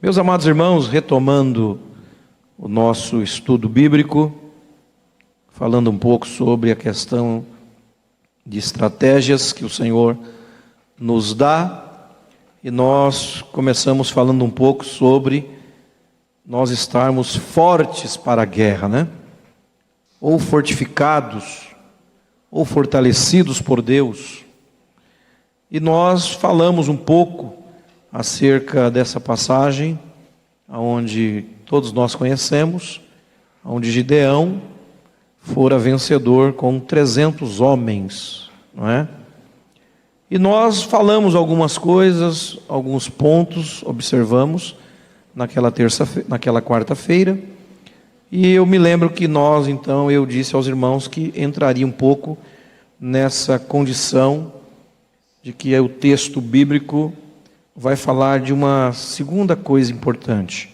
Meus 0.00 0.16
amados 0.16 0.46
irmãos, 0.46 0.86
retomando 0.86 1.80
o 2.56 2.68
nosso 2.68 3.20
estudo 3.20 3.68
bíblico, 3.68 4.32
falando 5.50 5.90
um 5.90 5.98
pouco 5.98 6.24
sobre 6.24 6.70
a 6.70 6.76
questão 6.76 7.44
de 8.46 8.58
estratégias 8.58 9.52
que 9.52 9.64
o 9.64 9.68
Senhor 9.68 10.16
nos 10.96 11.34
dá, 11.34 11.84
e 12.62 12.70
nós 12.70 13.42
começamos 13.50 14.08
falando 14.08 14.44
um 14.44 14.50
pouco 14.50 14.84
sobre 14.84 15.50
nós 16.46 16.70
estarmos 16.70 17.34
fortes 17.34 18.16
para 18.16 18.42
a 18.42 18.44
guerra, 18.44 18.88
né? 18.88 19.08
Ou 20.20 20.38
fortificados, 20.38 21.74
ou 22.52 22.64
fortalecidos 22.64 23.60
por 23.60 23.82
Deus. 23.82 24.44
E 25.68 25.80
nós 25.80 26.28
falamos 26.28 26.86
um 26.86 26.96
pouco 26.96 27.61
acerca 28.12 28.90
dessa 28.90 29.18
passagem, 29.18 29.98
onde 30.68 31.46
todos 31.64 31.92
nós 31.92 32.14
conhecemos, 32.14 33.00
onde 33.64 33.90
Gideão 33.90 34.60
fora 35.40 35.78
vencedor 35.78 36.52
com 36.52 36.78
300 36.78 37.60
homens, 37.60 38.50
não 38.74 38.88
é? 38.88 39.08
E 40.30 40.38
nós 40.38 40.82
falamos 40.82 41.34
algumas 41.34 41.76
coisas, 41.76 42.58
alguns 42.68 43.08
pontos, 43.08 43.82
observamos 43.82 44.76
naquela 45.34 45.70
terça, 45.70 46.08
naquela 46.26 46.62
quarta-feira. 46.62 47.38
E 48.30 48.50
eu 48.50 48.64
me 48.64 48.78
lembro 48.78 49.10
que 49.10 49.28
nós, 49.28 49.68
então, 49.68 50.10
eu 50.10 50.24
disse 50.24 50.54
aos 50.54 50.66
irmãos 50.66 51.06
que 51.06 51.34
entraria 51.36 51.86
um 51.86 51.92
pouco 51.92 52.38
nessa 52.98 53.58
condição 53.58 54.52
de 55.42 55.52
que 55.52 55.78
o 55.78 55.88
texto 55.88 56.40
bíblico 56.40 57.12
vai 57.74 57.96
falar 57.96 58.40
de 58.40 58.52
uma 58.52 58.92
segunda 58.92 59.56
coisa 59.56 59.92
importante. 59.92 60.72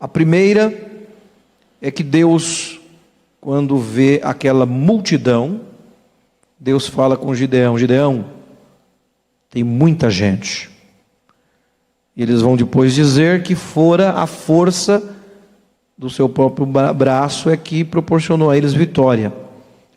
A 0.00 0.08
primeira 0.08 0.74
é 1.80 1.90
que 1.90 2.02
Deus, 2.02 2.80
quando 3.40 3.76
vê 3.78 4.20
aquela 4.24 4.66
multidão, 4.66 5.60
Deus 6.58 6.86
fala 6.86 7.16
com 7.16 7.34
Gideão: 7.34 7.78
Gideão, 7.78 8.24
tem 9.50 9.62
muita 9.62 10.10
gente. 10.10 10.70
E 12.16 12.22
eles 12.22 12.42
vão 12.42 12.56
depois 12.56 12.94
dizer 12.94 13.42
que 13.42 13.54
fora 13.54 14.12
a 14.12 14.26
força 14.26 15.02
do 15.96 16.10
seu 16.10 16.28
próprio 16.28 16.66
braço 16.66 17.48
é 17.48 17.56
que 17.56 17.84
proporcionou 17.84 18.50
a 18.50 18.56
eles 18.56 18.74
vitória. 18.74 19.32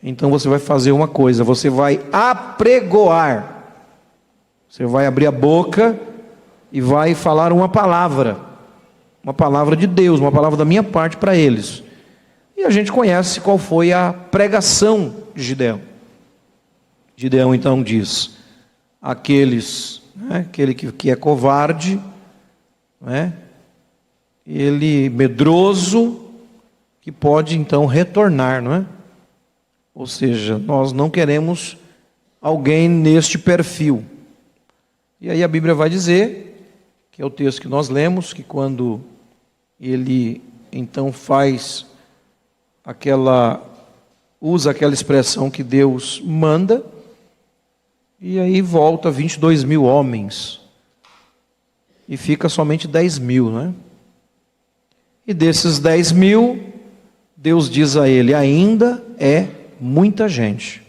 Então 0.03 0.29
você 0.29 0.47
vai 0.47 0.59
fazer 0.59 0.91
uma 0.91 1.07
coisa, 1.07 1.43
você 1.43 1.69
vai 1.69 1.99
apregoar 2.11 3.54
você 4.75 4.85
vai 4.85 5.05
abrir 5.05 5.25
a 5.25 5.31
boca 5.31 5.97
e 6.69 6.81
vai 6.81 7.15
falar 7.15 7.53
uma 7.53 7.69
palavra, 7.69 8.37
uma 9.23 9.33
palavra 9.33 9.73
de 9.73 9.87
Deus, 9.87 10.19
uma 10.19 10.33
palavra 10.33 10.57
da 10.57 10.65
minha 10.65 10.83
parte 10.83 11.15
para 11.15 11.33
eles. 11.33 11.81
E 12.57 12.63
a 12.65 12.69
gente 12.69 12.91
conhece 12.91 13.39
qual 13.39 13.57
foi 13.57 13.93
a 13.93 14.11
pregação 14.11 15.15
de 15.33 15.41
Gideão. 15.41 15.79
Gideão 17.15 17.55
então 17.55 17.81
diz: 17.81 18.35
aqueles, 19.01 20.01
né, 20.13 20.39
aquele 20.39 20.73
que, 20.73 20.91
que 20.91 21.09
é 21.09 21.15
covarde, 21.15 21.97
né, 22.99 23.31
ele 24.45 25.09
medroso, 25.09 26.25
que 26.99 27.13
pode 27.13 27.57
então 27.57 27.85
retornar, 27.85 28.61
não 28.61 28.73
é? 28.73 28.85
Ou 29.93 30.05
seja, 30.05 30.57
nós 30.57 30.91
não 30.91 31.09
queremos 31.09 31.77
alguém 32.41 32.89
neste 32.89 33.39
perfil. 33.39 34.03
E 35.25 35.31
aí 35.31 35.43
a 35.43 35.47
Bíblia 35.47 35.73
vai 35.73 35.89
dizer, 35.89 36.69
que 37.11 37.19
é 37.19 37.25
o 37.25 37.31
texto 37.31 37.59
que 37.59 37.67
nós 37.67 37.89
lemos, 37.89 38.31
que 38.31 38.43
quando 38.43 39.01
ele 39.81 40.39
então 40.71 41.11
faz 41.11 41.83
aquela, 42.83 43.59
usa 44.39 44.69
aquela 44.69 44.93
expressão 44.93 45.49
que 45.49 45.63
Deus 45.63 46.21
manda, 46.23 46.85
e 48.21 48.39
aí 48.39 48.61
volta 48.61 49.09
22 49.09 49.63
mil 49.63 49.83
homens, 49.83 50.61
e 52.07 52.17
fica 52.17 52.47
somente 52.47 52.87
10 52.87 53.17
mil, 53.17 53.49
né? 53.49 53.73
E 55.25 55.33
desses 55.33 55.79
10 55.79 56.11
mil, 56.11 56.71
Deus 57.35 57.67
diz 57.67 57.97
a 57.97 58.07
ele: 58.07 58.31
ainda 58.31 59.03
é 59.17 59.47
muita 59.81 60.29
gente. 60.29 60.84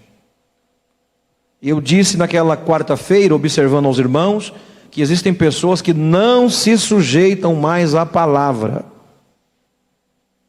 Eu 1.62 1.80
disse 1.80 2.16
naquela 2.16 2.56
quarta-feira, 2.56 3.34
observando 3.34 3.86
aos 3.86 3.98
irmãos, 3.98 4.52
que 4.90 5.00
existem 5.00 5.34
pessoas 5.34 5.82
que 5.82 5.92
não 5.92 6.48
se 6.48 6.76
sujeitam 6.78 7.54
mais 7.54 7.94
à 7.94 8.06
palavra. 8.06 8.84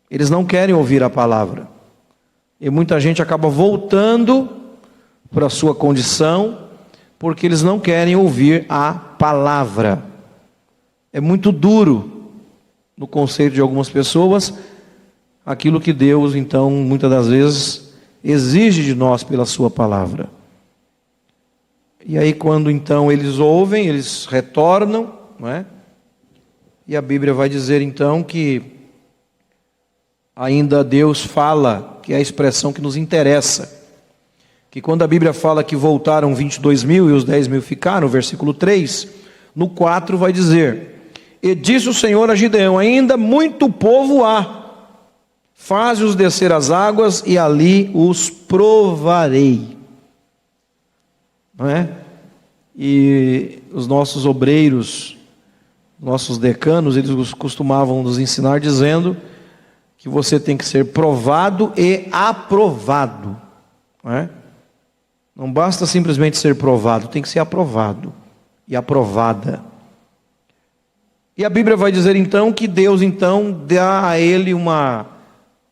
Eles 0.10 0.30
não 0.30 0.46
querem 0.46 0.76
ouvir 0.76 1.04
a 1.04 1.10
palavra. 1.10 1.68
E 2.60 2.70
muita 2.70 3.00
gente 3.00 3.22
acaba 3.22 3.50
voltando 3.50 4.50
para 5.32 5.48
a 5.48 5.50
sua 5.50 5.76
condição, 5.76 6.70
porque 7.20 7.46
eles 7.46 7.62
não 7.62 7.80
querem 7.80 8.16
ouvir 8.16 8.66
a 8.70 8.94
palavra. 8.94 10.04
É 11.12 11.20
muito 11.20 11.52
duro 11.52 12.32
no 12.98 13.08
conceito 13.08 13.54
de 13.54 13.62
algumas 13.62 13.90
pessoas 13.90 14.54
aquilo 15.48 15.80
que 15.80 15.94
Deus, 15.94 16.36
então, 16.36 16.70
muitas 16.70 17.10
das 17.10 17.28
vezes 17.30 17.94
exige 18.22 18.84
de 18.84 18.94
nós 18.94 19.24
pela 19.24 19.46
sua 19.46 19.70
palavra. 19.70 20.30
E 22.10 22.18
aí, 22.18 22.32
quando 22.32 22.72
então 22.72 23.12
eles 23.12 23.38
ouvem, 23.38 23.86
eles 23.86 24.26
retornam, 24.28 25.12
não 25.38 25.50
é? 25.50 25.66
E 26.88 26.96
a 26.96 27.02
Bíblia 27.02 27.34
vai 27.34 27.50
dizer 27.50 27.82
então 27.82 28.24
que 28.24 28.62
ainda 30.34 30.86
Deus 30.86 31.26
fala, 31.26 32.00
que 32.02 32.14
é 32.14 32.16
a 32.16 32.22
expressão 32.22 32.72
que 32.72 32.80
nos 32.80 32.96
interessa, 32.96 33.84
que 34.72 34.80
quando 34.80 35.02
a 35.02 35.08
Bíblia 35.08 35.34
fala 35.34 35.66
que 35.66 35.76
voltaram 35.76 36.34
22 36.34 36.86
mil 36.86 37.10
e 37.10 37.12
os 37.12 37.26
10 37.26 37.50
mil 37.50 37.62
ficaram, 37.62 38.08
versículo 38.08 38.54
3, 38.54 39.10
no 39.54 39.68
4 39.68 40.18
vai 40.18 40.32
dizer: 40.32 41.12
E 41.44 41.54
disse 41.54 41.90
o 41.90 41.94
Senhor 41.94 42.30
a 42.30 42.36
Gideão: 42.36 42.78
Ainda 42.78 43.18
muito 43.18 43.70
povo 43.70 44.24
há, 44.24 44.86
faze-os 45.54 46.16
descer 46.16 46.54
as 46.54 46.72
águas 46.72 47.22
e 47.28 47.38
ali 47.38 47.92
os 47.94 48.30
provarei 48.30 49.77
não 51.58 51.70
é? 51.70 51.90
E 52.76 53.60
os 53.72 53.88
nossos 53.88 54.26
obreiros, 54.26 55.18
nossos 56.00 56.38
decanos, 56.38 56.96
eles 56.96 57.34
costumavam 57.34 58.04
nos 58.04 58.20
ensinar 58.20 58.60
dizendo 58.60 59.18
que 59.98 60.08
você 60.08 60.40
tem 60.40 60.56
que 60.56 60.66
ser 60.66 60.86
provado 60.86 61.74
e 61.76 62.08
aprovado, 62.12 63.36
não 64.04 64.14
é? 64.14 64.30
Não 65.36 65.52
basta 65.52 65.86
simplesmente 65.86 66.38
ser 66.38 66.56
provado, 66.56 67.08
tem 67.08 67.22
que 67.22 67.30
ser 67.30 67.40
aprovado 67.40 68.14
e 68.68 68.76
aprovada. 68.76 69.62
E 71.36 71.46
a 71.46 71.50
Bíblia 71.50 71.76
vai 71.76 71.92
dizer 71.92 72.16
então 72.16 72.52
que 72.52 72.68
Deus 72.68 73.02
então 73.02 73.52
dá 73.66 74.10
a 74.10 74.20
ele 74.20 74.54
uma 74.54 75.18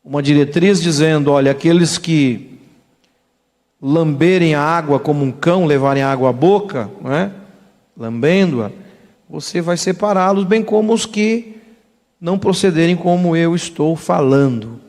uma 0.06 0.22
diretriz 0.22 0.80
dizendo, 0.80 1.32
olha, 1.32 1.50
aqueles 1.50 1.98
que 1.98 2.55
lamberem 3.88 4.56
a 4.56 4.62
água 4.62 5.00
como 5.00 5.24
um 5.24 5.32
cão, 5.32 5.68
levarem 5.68 6.02
a 6.02 6.12
água 6.12 6.32
à 6.32 6.34
boca, 6.34 6.90
não 7.00 7.14
é? 7.14 7.32
lambendo-a, 7.96 8.72
você 9.30 9.62
vai 9.62 9.78
separá-los, 9.78 10.44
bem 10.44 10.64
como 10.64 10.92
os 10.92 11.06
que 11.06 11.58
não 12.20 12.40
procederem 12.40 12.96
como 12.96 13.36
eu 13.36 13.56
estou 13.56 13.96
falando. 13.96 14.82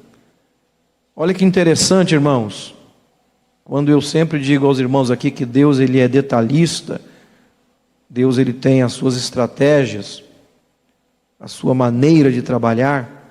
Olha 1.14 1.34
que 1.34 1.44
interessante, 1.44 2.14
irmãos. 2.14 2.74
Quando 3.64 3.90
eu 3.90 4.00
sempre 4.00 4.40
digo 4.40 4.66
aos 4.66 4.78
irmãos 4.78 5.10
aqui 5.10 5.30
que 5.30 5.44
Deus 5.44 5.78
ele 5.78 5.98
é 5.98 6.08
detalhista, 6.08 6.98
Deus 8.08 8.38
ele 8.38 8.54
tem 8.54 8.80
as 8.80 8.94
suas 8.94 9.14
estratégias, 9.14 10.24
a 11.38 11.48
sua 11.48 11.74
maneira 11.74 12.32
de 12.32 12.40
trabalhar, 12.40 13.28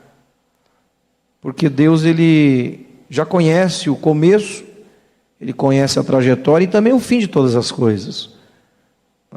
porque 1.42 1.70
Deus 1.70 2.04
ele 2.04 2.86
já 3.10 3.26
conhece 3.26 3.90
o 3.90 3.96
começo 3.96 4.75
ele 5.46 5.54
conhece 5.54 6.00
a 6.00 6.04
trajetória 6.04 6.66
e 6.66 6.68
também 6.68 6.92
o 6.92 7.00
fim 7.00 7.20
de 7.20 7.28
todas 7.28 7.56
as 7.56 7.72
coisas. 7.72 8.32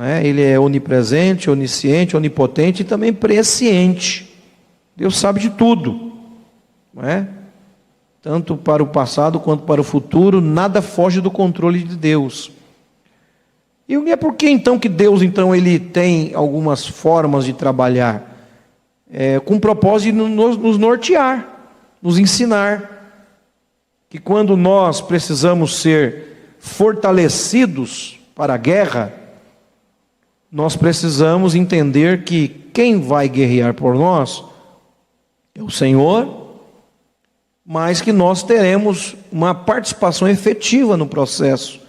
É? 0.00 0.26
Ele 0.26 0.43
é 0.43 0.58
onipresente, 0.58 1.50
onisciente, 1.50 2.16
onipotente 2.16 2.81
e 2.81 2.84
também 2.84 3.12
presciente. 3.12 4.34
Deus 4.96 5.19
sabe 5.19 5.38
de 5.38 5.50
tudo. 5.50 6.14
É? 7.02 7.26
Tanto 8.22 8.56
para 8.56 8.82
o 8.82 8.87
passado 8.87 9.38
quanto 9.38 9.64
para 9.64 9.82
o 9.82 9.84
futuro, 9.84 10.40
nada 10.40 10.81
foge 10.81 11.20
do 11.20 11.31
controle 11.31 11.82
de 11.82 11.94
Deus. 11.94 12.50
E 13.87 13.94
é 14.10 14.16
por 14.16 14.32
que 14.32 14.49
então 14.49 14.78
que 14.78 14.88
Deus 14.88 15.20
então 15.20 15.55
ele 15.55 15.78
tem 15.78 16.32
algumas 16.34 16.87
formas 16.87 17.44
de 17.44 17.52
trabalhar 17.52 18.34
é, 19.12 19.38
com 19.40 19.56
o 19.56 19.60
propósito 19.60 20.12
de 20.12 20.19
nos 20.19 20.78
nortear, 20.78 21.46
nos 22.00 22.19
ensinar 22.19 22.97
que 24.08 24.19
quando 24.19 24.56
nós 24.56 25.00
precisamos 25.00 25.76
ser 25.81 26.56
fortalecidos 26.58 28.19
para 28.34 28.55
a 28.55 28.58
guerra, 28.58 29.12
nós 30.50 30.76
precisamos 30.76 31.55
entender 31.55 32.25
que 32.25 32.49
quem 32.72 33.00
vai 33.00 33.28
guerrear 33.28 33.75
por 33.75 33.94
nós 33.94 34.43
é 35.55 35.62
o 35.62 35.70
Senhor, 35.70 36.49
mas 37.66 38.00
que 38.00 38.12
nós 38.12 38.43
teremos 38.43 39.14
uma 39.31 39.55
participação 39.55 40.26
efetiva 40.26 40.96
no 40.96 41.06
processo 41.06 41.81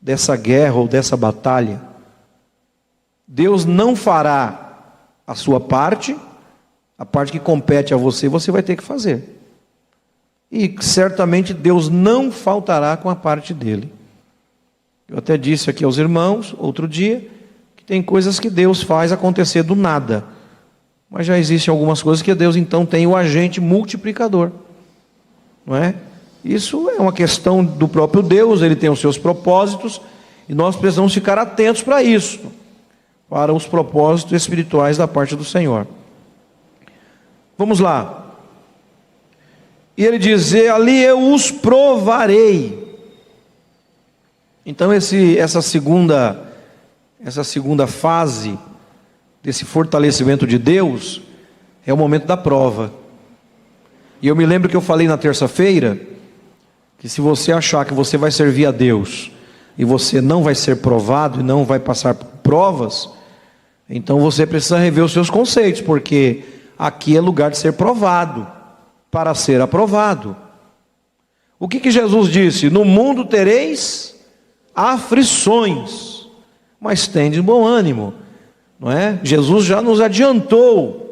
dessa 0.00 0.34
guerra 0.36 0.76
ou 0.76 0.88
dessa 0.88 1.16
batalha. 1.16 1.82
Deus 3.28 3.66
não 3.66 3.94
fará 3.94 4.78
a 5.26 5.34
sua 5.34 5.60
parte, 5.60 6.16
a 6.96 7.04
parte 7.04 7.32
que 7.32 7.38
compete 7.38 7.92
a 7.92 7.96
você, 7.96 8.26
você 8.28 8.50
vai 8.50 8.62
ter 8.62 8.76
que 8.76 8.82
fazer. 8.82 9.41
E 10.52 10.74
certamente 10.80 11.54
Deus 11.54 11.88
não 11.88 12.30
faltará 12.30 12.94
com 12.98 13.08
a 13.08 13.16
parte 13.16 13.54
dele. 13.54 13.90
Eu 15.08 15.16
até 15.16 15.38
disse 15.38 15.70
aqui 15.70 15.82
aos 15.82 15.96
irmãos, 15.96 16.54
outro 16.58 16.86
dia, 16.86 17.26
que 17.74 17.82
tem 17.82 18.02
coisas 18.02 18.38
que 18.38 18.50
Deus 18.50 18.82
faz 18.82 19.10
acontecer 19.10 19.62
do 19.62 19.74
nada. 19.74 20.24
Mas 21.10 21.26
já 21.26 21.38
existem 21.38 21.72
algumas 21.72 22.02
coisas 22.02 22.20
que 22.20 22.34
Deus 22.34 22.54
então 22.54 22.84
tem 22.84 23.06
o 23.06 23.16
agente 23.16 23.62
multiplicador. 23.62 24.50
Não 25.66 25.74
é? 25.74 25.94
Isso 26.44 26.90
é 26.90 27.00
uma 27.00 27.12
questão 27.12 27.64
do 27.64 27.88
próprio 27.88 28.22
Deus, 28.22 28.60
ele 28.60 28.76
tem 28.76 28.90
os 28.90 29.00
seus 29.00 29.16
propósitos 29.16 30.02
e 30.48 30.54
nós 30.54 30.76
precisamos 30.76 31.14
ficar 31.14 31.38
atentos 31.38 31.82
para 31.82 32.02
isso, 32.02 32.40
para 33.30 33.54
os 33.54 33.66
propósitos 33.66 34.32
espirituais 34.32 34.98
da 34.98 35.08
parte 35.08 35.34
do 35.34 35.44
Senhor. 35.44 35.86
Vamos 37.56 37.80
lá. 37.80 38.21
E 39.96 40.04
ele 40.04 40.18
diz: 40.18 40.54
Ali 40.54 41.02
eu 41.02 41.32
os 41.32 41.50
provarei. 41.50 42.80
Então 44.64 44.92
esse, 44.92 45.38
essa 45.38 45.60
segunda 45.60 46.50
essa 47.24 47.44
segunda 47.44 47.86
fase 47.86 48.58
desse 49.42 49.64
fortalecimento 49.64 50.44
de 50.44 50.58
Deus 50.58 51.22
é 51.86 51.92
o 51.92 51.96
momento 51.96 52.26
da 52.26 52.36
prova. 52.36 52.92
E 54.20 54.26
eu 54.26 54.34
me 54.34 54.44
lembro 54.44 54.68
que 54.68 54.76
eu 54.76 54.80
falei 54.80 55.06
na 55.06 55.16
terça-feira 55.16 56.00
que 56.98 57.08
se 57.08 57.20
você 57.20 57.52
achar 57.52 57.84
que 57.84 57.94
você 57.94 58.16
vai 58.16 58.30
servir 58.30 58.66
a 58.66 58.70
Deus 58.72 59.30
e 59.78 59.84
você 59.84 60.20
não 60.20 60.42
vai 60.42 60.54
ser 60.54 60.76
provado 60.76 61.40
e 61.40 61.42
não 61.42 61.64
vai 61.64 61.78
passar 61.78 62.14
provas, 62.14 63.08
então 63.88 64.20
você 64.20 64.46
precisa 64.46 64.78
rever 64.78 65.04
os 65.04 65.12
seus 65.12 65.30
conceitos, 65.30 65.80
porque 65.80 66.44
aqui 66.78 67.16
é 67.16 67.20
lugar 67.20 67.50
de 67.50 67.58
ser 67.58 67.72
provado 67.72 68.46
para 69.12 69.32
ser 69.32 69.60
aprovado. 69.60 70.36
O 71.60 71.68
que, 71.68 71.78
que 71.78 71.92
Jesus 71.92 72.28
disse? 72.28 72.68
No 72.68 72.84
mundo 72.84 73.24
tereis 73.24 74.20
aflições, 74.74 76.26
mas 76.80 77.06
tende 77.06 77.40
bom 77.40 77.64
ânimo, 77.64 78.12
não 78.80 78.90
é? 78.90 79.20
Jesus 79.22 79.64
já 79.64 79.80
nos 79.80 80.00
adiantou 80.00 81.02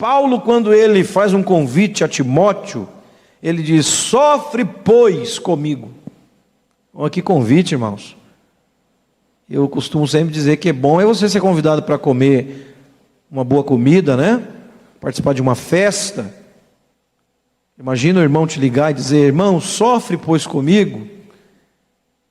Paulo, 0.00 0.40
quando 0.40 0.72
ele 0.72 1.04
faz 1.04 1.34
um 1.34 1.42
convite 1.42 2.02
a 2.02 2.08
Timóteo, 2.08 2.88
ele 3.42 3.62
diz: 3.62 3.84
Sofre, 3.84 4.64
pois, 4.64 5.38
comigo. 5.38 5.90
Olha 6.94 7.10
que 7.10 7.20
convite, 7.20 7.72
irmãos. 7.72 8.16
Eu 9.48 9.68
costumo 9.68 10.08
sempre 10.08 10.32
dizer 10.32 10.56
que 10.56 10.70
é 10.70 10.72
bom 10.72 11.02
é 11.02 11.04
você 11.04 11.28
ser 11.28 11.40
convidado 11.40 11.82
para 11.82 11.98
comer 11.98 12.74
uma 13.30 13.44
boa 13.44 13.62
comida, 13.62 14.16
né? 14.16 14.42
Participar 14.98 15.34
de 15.34 15.42
uma 15.42 15.54
festa. 15.54 16.34
Imagina 17.80 18.20
o 18.20 18.22
irmão 18.22 18.46
te 18.46 18.60
ligar 18.60 18.90
e 18.90 18.94
dizer: 18.94 19.24
Irmão, 19.28 19.58
sofre, 19.58 20.18
pois, 20.18 20.46
comigo. 20.46 21.06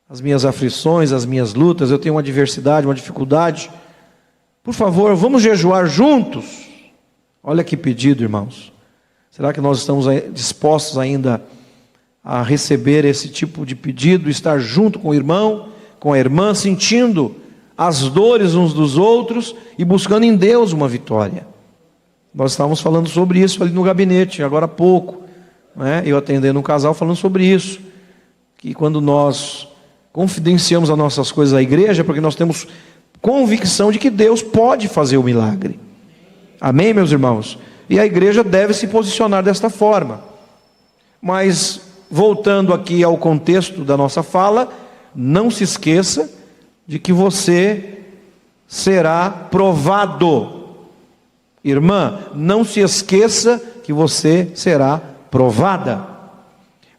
As 0.07 0.22
minhas 0.22 0.46
aflições, 0.46 1.12
as 1.12 1.25
minhas 1.25 1.56
lutas, 1.56 1.90
eu 1.90 1.98
tenho 1.98 2.13
uma 2.13 2.22
adversidade, 2.22 2.86
uma 2.86 2.94
dificuldade. 2.94 3.72
Por 4.63 4.75
favor, 4.75 5.16
vamos 5.16 5.42
jejuar 5.42 5.88
juntos. 5.88 6.68
Olha 7.42 7.63
que 7.63 7.75
pedido, 7.75 8.22
irmãos. 8.22 8.72
Será 9.31 9.51
que 9.51 9.60
nós 9.60 9.80
estamos 9.80 10.06
dispostos 10.31 11.00
ainda 11.00 11.42
a 12.24 12.44
receber 12.44 13.04
esse 13.04 13.28
tipo 13.28 13.66
de 13.66 13.75
pedido, 13.75 14.30
estar 14.30 14.60
junto 14.60 15.00
com 15.00 15.10
o 15.10 15.16
irmão, 15.16 15.69
com 16.00 16.13
a 16.13 16.19
irmã, 16.19 16.54
sentindo 16.54 17.36
as 17.75 18.01
dores 18.01 18.54
uns 18.54 18.72
dos 18.72 18.98
outros 18.98 19.56
e 19.80 19.84
buscando 19.84 20.25
em 20.25 20.36
Deus 20.36 20.74
uma 20.74 20.88
vitória? 20.88 21.48
Nós 22.31 22.51
estávamos 22.51 22.81
falando 22.81 23.10
sobre 23.10 23.40
isso 23.40 23.63
ali 23.63 23.72
no 23.72 23.81
gabinete, 23.81 24.44
agora 24.44 24.66
há 24.66 24.68
pouco. 24.68 25.28
Né? 25.79 26.03
Eu 26.05 26.17
atendendo 26.17 26.59
um 26.59 26.61
casal 26.61 26.93
falando 26.93 27.15
sobre 27.15 27.45
isso. 27.45 27.79
Que 28.57 28.73
quando 28.73 28.99
nós 28.99 29.65
confidenciamos 30.11 30.89
as 30.89 30.97
nossas 30.97 31.31
coisas 31.31 31.53
à 31.53 31.61
igreja, 31.61 32.01
é 32.01 32.03
porque 32.03 32.19
nós 32.19 32.35
temos 32.35 32.67
convicção 33.21 33.89
de 33.89 33.97
que 33.97 34.09
Deus 34.09 34.43
pode 34.43 34.89
fazer 34.89 35.15
o 35.15 35.23
milagre. 35.23 35.79
Amém, 36.59 36.93
meus 36.93 37.13
irmãos? 37.13 37.57
E 37.89 37.97
a 37.97 38.05
igreja 38.05 38.43
deve 38.43 38.73
se 38.73 38.87
posicionar 38.87 39.41
desta 39.41 39.69
forma. 39.69 40.21
Mas, 41.21 41.79
voltando 42.11 42.73
aqui 42.73 43.01
ao 43.01 43.17
contexto 43.17 43.85
da 43.85 43.95
nossa 43.95 44.21
fala, 44.21 44.69
não 45.15 45.49
se 45.49 45.63
esqueça 45.63 46.29
de 46.85 46.99
que 46.99 47.13
você 47.13 47.99
será 48.67 49.29
provado. 49.29 50.59
Irmã, 51.63 52.19
não 52.35 52.65
se 52.65 52.81
esqueça 52.81 53.61
que 53.83 53.93
você 53.93 54.51
será 54.55 55.01
provada. 55.29 56.05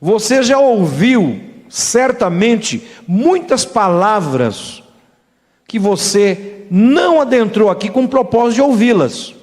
Você 0.00 0.42
já 0.42 0.58
ouviu, 0.58 1.40
certamente, 1.68 2.86
muitas 3.06 3.64
palavras 3.64 4.82
que 5.66 5.78
você 5.78 6.66
não 6.70 7.20
adentrou 7.20 7.70
aqui 7.70 7.90
com 7.90 8.04
o 8.04 8.08
propósito 8.08 8.54
de 8.56 8.62
ouvi-las. 8.62 9.34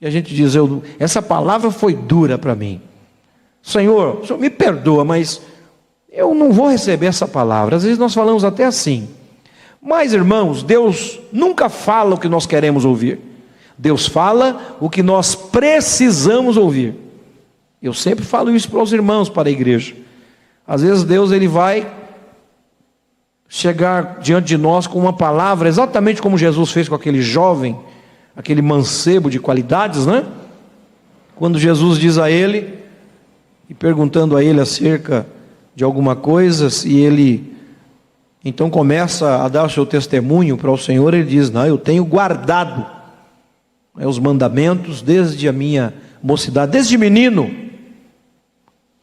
E 0.00 0.06
a 0.06 0.10
gente 0.10 0.34
diz: 0.34 0.54
eu, 0.54 0.82
essa 0.98 1.20
palavra 1.20 1.70
foi 1.70 1.94
dura 1.94 2.38
para 2.38 2.54
mim. 2.54 2.80
Senhor, 3.62 4.24
Senhor, 4.24 4.38
me 4.38 4.48
perdoa, 4.48 5.04
mas 5.04 5.42
eu 6.10 6.34
não 6.34 6.52
vou 6.52 6.68
receber 6.68 7.06
essa 7.06 7.26
palavra. 7.26 7.76
Às 7.76 7.82
vezes 7.82 7.98
nós 7.98 8.14
falamos 8.14 8.44
até 8.44 8.64
assim. 8.64 9.08
Mas, 9.80 10.12
irmãos, 10.12 10.62
Deus 10.62 11.20
nunca 11.32 11.68
fala 11.68 12.14
o 12.14 12.18
que 12.18 12.28
nós 12.28 12.46
queremos 12.46 12.84
ouvir. 12.84 13.20
Deus 13.76 14.06
fala 14.06 14.76
o 14.80 14.90
que 14.90 15.02
nós 15.02 15.34
precisamos 15.34 16.56
ouvir. 16.56 16.94
Eu 17.82 17.94
sempre 17.94 18.24
falo 18.24 18.54
isso 18.54 18.70
para 18.70 18.82
os 18.82 18.92
irmãos, 18.92 19.28
para 19.28 19.48
a 19.48 19.52
igreja. 19.52 19.94
Às 20.66 20.82
vezes 20.82 21.04
Deus 21.04 21.30
ele 21.30 21.48
vai 21.48 21.90
chegar 23.48 24.18
diante 24.20 24.48
de 24.48 24.58
nós 24.58 24.86
com 24.86 24.98
uma 24.98 25.12
palavra, 25.12 25.68
exatamente 25.68 26.20
como 26.20 26.36
Jesus 26.36 26.70
fez 26.70 26.88
com 26.88 26.94
aquele 26.94 27.22
jovem 27.22 27.78
aquele 28.38 28.62
mancebo 28.62 29.28
de 29.28 29.40
qualidades, 29.40 30.06
né? 30.06 30.24
Quando 31.34 31.58
Jesus 31.58 31.98
diz 31.98 32.18
a 32.18 32.30
ele, 32.30 32.78
e 33.68 33.74
perguntando 33.74 34.36
a 34.36 34.44
ele 34.44 34.60
acerca 34.60 35.26
de 35.74 35.82
alguma 35.82 36.14
coisa, 36.14 36.68
e 36.86 37.00
ele 37.00 37.52
então 38.44 38.70
começa 38.70 39.42
a 39.42 39.48
dar 39.48 39.64
o 39.64 39.68
seu 39.68 39.84
testemunho 39.84 40.56
para 40.56 40.70
o 40.70 40.78
Senhor, 40.78 41.12
ele 41.12 41.28
diz: 41.28 41.50
Não, 41.50 41.66
eu 41.66 41.76
tenho 41.76 42.04
guardado 42.04 42.86
né, 43.92 44.06
os 44.06 44.20
mandamentos 44.20 45.02
desde 45.02 45.48
a 45.48 45.52
minha 45.52 45.92
mocidade, 46.22 46.70
desde 46.70 46.96
menino. 46.96 47.67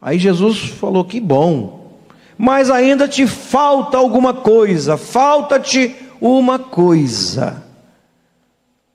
Aí 0.06 0.20
Jesus 0.20 0.60
falou: 0.60 1.04
Que 1.04 1.20
bom, 1.20 1.98
mas 2.38 2.70
ainda 2.70 3.08
te 3.08 3.26
falta 3.26 3.98
alguma 3.98 4.36
coisa, 4.36 4.98
falta-te 4.98 5.96
uma 6.22 6.60
coisa. 6.60 7.64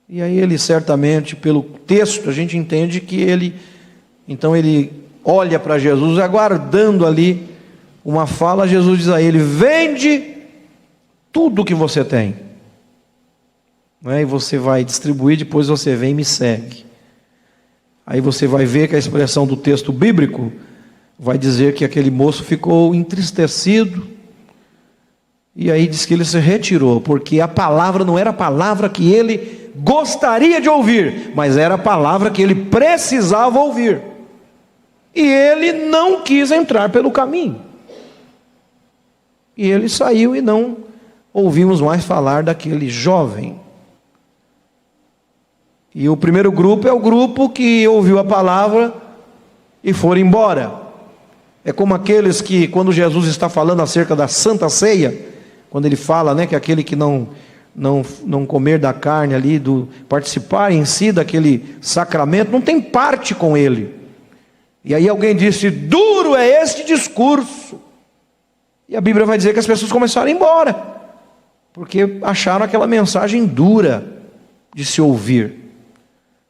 E 0.08 0.22
aí 0.22 0.38
ele 0.38 0.56
certamente, 0.56 1.34
pelo 1.34 1.64
texto, 1.64 2.30
a 2.30 2.32
gente 2.32 2.56
entende 2.56 3.00
que 3.00 3.20
ele, 3.20 3.56
então 4.28 4.56
ele 4.56 4.92
olha 5.24 5.58
para 5.58 5.80
Jesus, 5.80 6.16
aguardando 6.20 7.04
ali 7.04 7.48
uma 8.04 8.28
fala, 8.28 8.68
Jesus 8.68 8.98
diz 9.00 9.08
a 9.08 9.20
ele: 9.20 9.40
vende 9.40 10.36
tudo 11.32 11.64
que 11.64 11.74
você 11.74 12.04
tem. 12.04 12.36
É? 14.06 14.20
E 14.20 14.24
você 14.24 14.58
vai 14.58 14.84
distribuir, 14.84 15.38
depois 15.38 15.66
você 15.66 15.96
vem 15.96 16.12
e 16.12 16.14
me 16.14 16.24
segue. 16.24 16.86
Aí 18.06 18.20
você 18.20 18.46
vai 18.46 18.64
ver 18.64 18.86
que 18.86 18.94
a 18.94 18.98
expressão 18.98 19.44
do 19.44 19.56
texto 19.56 19.92
bíblico 19.92 20.52
vai 21.22 21.36
dizer 21.36 21.74
que 21.74 21.84
aquele 21.84 22.10
moço 22.10 22.42
ficou 22.42 22.94
entristecido, 22.94 24.06
e 25.54 25.70
aí 25.70 25.86
diz 25.86 26.06
que 26.06 26.14
ele 26.14 26.24
se 26.24 26.38
retirou, 26.38 26.98
porque 26.98 27.42
a 27.42 27.46
palavra 27.46 28.06
não 28.06 28.18
era 28.18 28.30
a 28.30 28.32
palavra 28.32 28.88
que 28.88 29.12
ele 29.12 29.70
gostaria 29.76 30.62
de 30.62 30.68
ouvir, 30.70 31.32
mas 31.34 31.58
era 31.58 31.74
a 31.74 31.78
palavra 31.78 32.30
que 32.30 32.40
ele 32.40 32.54
precisava 32.54 33.60
ouvir. 33.60 34.00
E 35.14 35.20
ele 35.20 35.90
não 35.90 36.22
quis 36.22 36.50
entrar 36.50 36.88
pelo 36.88 37.10
caminho. 37.10 37.60
E 39.54 39.70
ele 39.70 39.90
saiu 39.90 40.34
e 40.34 40.40
não 40.40 40.78
ouvimos 41.34 41.82
mais 41.82 42.02
falar 42.02 42.44
daquele 42.44 42.88
jovem. 42.88 43.60
E 45.94 46.08
o 46.08 46.16
primeiro 46.16 46.50
grupo 46.50 46.88
é 46.88 46.92
o 46.92 46.98
grupo 46.98 47.50
que 47.50 47.86
ouviu 47.86 48.18
a 48.18 48.24
palavra 48.24 48.94
e 49.84 49.92
foram 49.92 50.22
embora. 50.22 50.79
É 51.64 51.72
como 51.72 51.94
aqueles 51.94 52.40
que, 52.40 52.66
quando 52.68 52.92
Jesus 52.92 53.26
está 53.26 53.48
falando 53.48 53.82
acerca 53.82 54.16
da 54.16 54.26
Santa 54.26 54.68
Ceia, 54.68 55.14
quando 55.68 55.86
ele 55.86 55.96
fala 55.96 56.34
né, 56.34 56.46
que 56.46 56.56
aquele 56.56 56.82
que 56.82 56.96
não 56.96 57.28
não, 57.74 58.02
não 58.24 58.44
comer 58.44 58.78
da 58.78 58.92
carne 58.92 59.34
ali, 59.34 59.58
do 59.58 59.88
participar 60.08 60.72
em 60.72 60.84
si 60.84 61.12
daquele 61.12 61.76
sacramento, 61.80 62.50
não 62.50 62.60
tem 62.60 62.80
parte 62.80 63.34
com 63.34 63.56
ele. 63.56 63.94
E 64.84 64.94
aí 64.94 65.08
alguém 65.08 65.36
disse: 65.36 65.70
duro 65.70 66.34
é 66.34 66.62
este 66.62 66.84
discurso. 66.84 67.80
E 68.88 68.96
a 68.96 69.00
Bíblia 69.00 69.24
vai 69.24 69.38
dizer 69.38 69.52
que 69.52 69.60
as 69.60 69.66
pessoas 69.66 69.92
começaram 69.92 70.26
a 70.26 70.30
ir 70.30 70.34
embora, 70.34 70.74
porque 71.72 72.18
acharam 72.22 72.64
aquela 72.64 72.86
mensagem 72.86 73.46
dura 73.46 74.20
de 74.74 74.84
se 74.84 75.00
ouvir. 75.00 75.54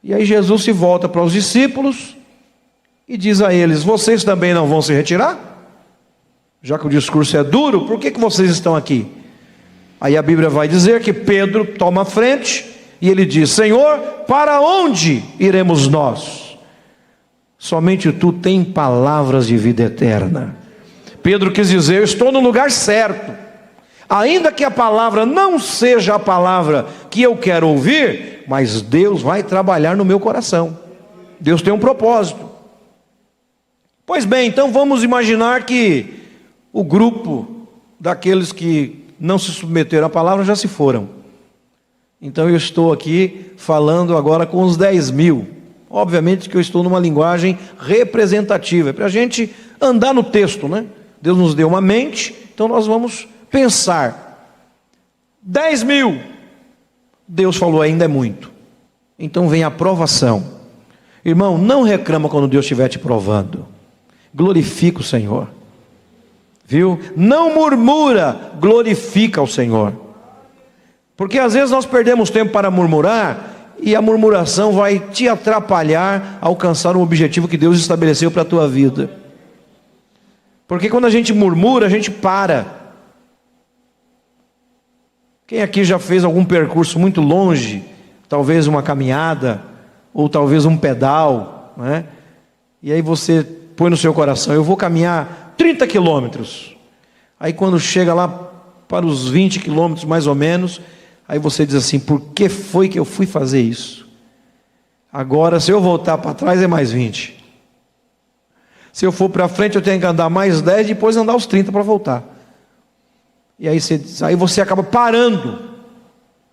E 0.03 0.15
aí 0.15 0.25
Jesus 0.25 0.65
se 0.65 0.73
volta 0.73 1.07
para 1.07 1.23
os 1.23 1.33
discípulos 1.33 2.17
e 3.11 3.17
diz 3.17 3.43
a 3.43 3.53
eles: 3.53 3.83
Vocês 3.83 4.23
também 4.23 4.55
não 4.55 4.69
vão 4.69 4.81
se 4.81 4.95
retirar? 4.95 5.37
Já 6.63 6.79
que 6.79 6.87
o 6.87 6.91
discurso 6.91 7.37
é 7.37 7.43
duro, 7.43 7.87
por 7.87 7.99
que, 7.99 8.13
que 8.13 8.21
vocês 8.21 8.49
estão 8.49 8.77
aqui? 8.77 9.05
Aí 10.01 10.17
a 10.17 10.23
Bíblia 10.23 10.49
vai 10.49 10.69
dizer 10.69 11.03
que 11.03 11.13
Pedro 11.13 11.65
toma 11.65 12.03
a 12.03 12.05
frente 12.05 12.65
e 13.01 13.11
ele 13.11 13.27
diz: 13.27 13.51
Senhor, 13.51 13.99
para 14.29 14.61
onde 14.61 15.25
iremos 15.41 15.89
nós? 15.89 16.57
Somente 17.59 18.13
tu 18.13 18.33
tem 18.33 18.63
palavras 18.63 19.49
de 19.49 19.57
vida 19.57 19.83
eterna. 19.83 20.55
Pedro 21.21 21.51
quis 21.51 21.69
dizer: 21.69 21.97
Eu 21.99 22.05
estou 22.05 22.31
no 22.31 22.39
lugar 22.39 22.71
certo. 22.71 23.33
Ainda 24.09 24.53
que 24.53 24.65
a 24.65 24.71
palavra 24.71 25.27
não 25.27 25.59
seja 25.59 26.15
a 26.15 26.19
palavra 26.19 26.87
que 27.11 27.23
eu 27.23 27.37
quero 27.37 27.69
ouvir, 27.69 28.45
mas 28.47 28.83
Deus 28.83 29.23
vai 29.23 29.43
trabalhar 29.43 29.97
no 29.97 30.05
meu 30.05 30.21
coração. 30.21 30.79
Deus 31.41 31.63
tem 31.63 31.73
um 31.73 31.79
propósito. 31.79 32.50
Pois 34.11 34.25
bem, 34.25 34.49
então 34.49 34.73
vamos 34.73 35.05
imaginar 35.05 35.65
que 35.65 36.15
o 36.73 36.83
grupo 36.83 37.69
daqueles 38.01 38.51
que 38.51 39.05
não 39.21 39.39
se 39.39 39.53
submeteram 39.53 40.09
à 40.09 40.11
palavra 40.11 40.45
já 40.45 40.57
se 40.57 40.67
foram. 40.67 41.09
Então 42.21 42.51
eu 42.51 42.57
estou 42.57 42.93
aqui 42.93 43.53
falando 43.57 44.17
agora 44.17 44.45
com 44.47 44.65
os 44.65 44.77
10 44.77 45.13
mil. 45.13 45.47
Obviamente 45.89 46.49
que 46.49 46.57
eu 46.57 46.61
estou 46.61 46.83
numa 46.83 46.99
linguagem 46.99 47.57
representativa, 47.79 48.91
é 48.91 48.93
para 48.93 49.07
a 49.07 49.09
gente 49.09 49.55
andar 49.81 50.13
no 50.13 50.25
texto, 50.25 50.67
né? 50.67 50.87
Deus 51.23 51.39
nos 51.39 51.55
deu 51.55 51.69
uma 51.69 51.81
mente, 51.81 52.35
então 52.53 52.67
nós 52.67 52.89
vamos 52.89 53.29
pensar. 53.49 54.59
10 55.41 55.85
mil, 55.85 56.21
Deus 57.29 57.55
falou 57.55 57.81
ainda 57.81 58.07
é 58.07 58.09
muito. 58.09 58.51
Então 59.17 59.49
vem 59.49 59.63
a 59.63 59.71
provação. 59.71 60.45
Irmão, 61.25 61.57
não 61.57 61.85
reclama 61.85 62.29
quando 62.29 62.49
Deus 62.49 62.65
estiver 62.65 62.89
te 62.89 62.99
provando. 62.99 63.79
Glorifica 64.35 65.01
o 65.01 65.05
Senhor. 65.05 65.49
Viu? 66.67 67.01
Não 67.17 67.55
murmura, 67.55 68.53
glorifica 68.61 69.43
o 69.43 69.47
Senhor. 69.47 69.93
Porque 71.17 71.39
às 71.39 71.53
vezes 71.55 71.71
nós 71.71 71.85
perdemos 71.85 72.31
tempo 72.31 72.53
para 72.53 72.71
murmurar 72.71 73.75
e 73.83 73.97
a 73.97 74.01
murmuração 74.01 74.73
vai 74.73 74.99
te 74.99 75.29
atrapalhar 75.29 76.39
a 76.41 76.47
alcançar 76.47 76.97
um 76.97 77.03
objetivo 77.03 77.49
que 77.49 77.57
Deus 77.57 77.79
estabeleceu 77.79 78.31
para 78.31 78.43
a 78.43 78.45
tua 78.45 78.69
vida. 78.69 79.11
Porque 80.69 80.89
quando 80.89 81.07
a 81.07 81.11
gente 81.11 81.33
murmura, 81.33 81.87
a 81.87 81.91
gente 81.91 82.11
para. 82.11 82.67
Quem 85.47 85.63
aqui 85.63 85.83
já 85.83 85.99
fez 85.99 86.23
algum 86.23 86.45
percurso 86.45 86.99
muito 86.99 87.21
longe, 87.21 87.85
talvez 88.29 88.69
uma 88.69 88.81
caminhada, 88.83 89.61
ou 90.15 90.29
talvez 90.29 90.65
um 90.65 90.77
pedal, 90.77 91.75
né? 91.77 92.05
e 92.81 92.93
aí 92.93 93.03
você 93.03 93.45
põe 93.81 93.89
no 93.89 93.97
seu 93.97 94.13
coração: 94.13 94.53
eu 94.53 94.63
vou 94.63 94.77
caminhar 94.77 95.55
30 95.57 95.87
quilômetros. 95.87 96.77
Aí 97.39 97.55
quando 97.55 97.81
chega 97.81 98.13
lá 98.13 98.29
para 98.87 99.07
os 99.07 99.27
20 99.27 99.59
quilômetros 99.59 100.05
mais 100.05 100.27
ou 100.27 100.35
menos, 100.35 100.83
aí 101.27 101.39
você 101.39 101.65
diz 101.65 101.75
assim: 101.77 101.99
por 101.99 102.21
que 102.35 102.51
foi 102.51 102.91
que 102.91 102.99
eu 102.99 103.07
fui 103.07 103.25
fazer 103.25 103.63
isso? 103.63 104.07
Agora, 105.11 105.59
se 105.59 105.71
eu 105.71 105.81
voltar 105.81 106.19
para 106.19 106.35
trás, 106.35 106.61
é 106.61 106.67
mais 106.67 106.93
20. 106.93 107.43
Se 108.93 109.07
eu 109.07 109.11
for 109.11 109.31
para 109.31 109.49
frente, 109.49 109.77
eu 109.77 109.83
tenho 109.83 109.99
que 109.99 110.05
andar 110.05 110.29
mais 110.29 110.61
10 110.61 110.91
e 110.91 110.95
depois 110.95 111.17
andar 111.17 111.35
os 111.35 111.47
30 111.47 111.73
para 111.73 111.83
voltar. 111.83 112.23
E 113.59 113.67
aí 113.67 113.81
você, 113.81 113.99
aí 114.23 114.37
você 114.37 114.61
acaba 114.61 114.83
parando 114.83 115.59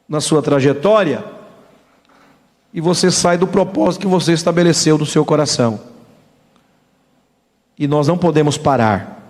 na 0.08 0.22
sua 0.22 0.42
trajetória 0.42 1.26
e 2.74 2.80
você 2.80 3.12
sai 3.12 3.38
do 3.38 3.48
propósito 3.48 4.04
que 4.04 4.08
você 4.08 4.32
estabeleceu 4.32 4.98
no 4.98 5.06
seu 5.06 5.26
coração. 5.26 5.97
E 7.78 7.88
nós 7.88 8.08
não 8.08 8.18
podemos 8.18 8.58
parar. 8.58 9.22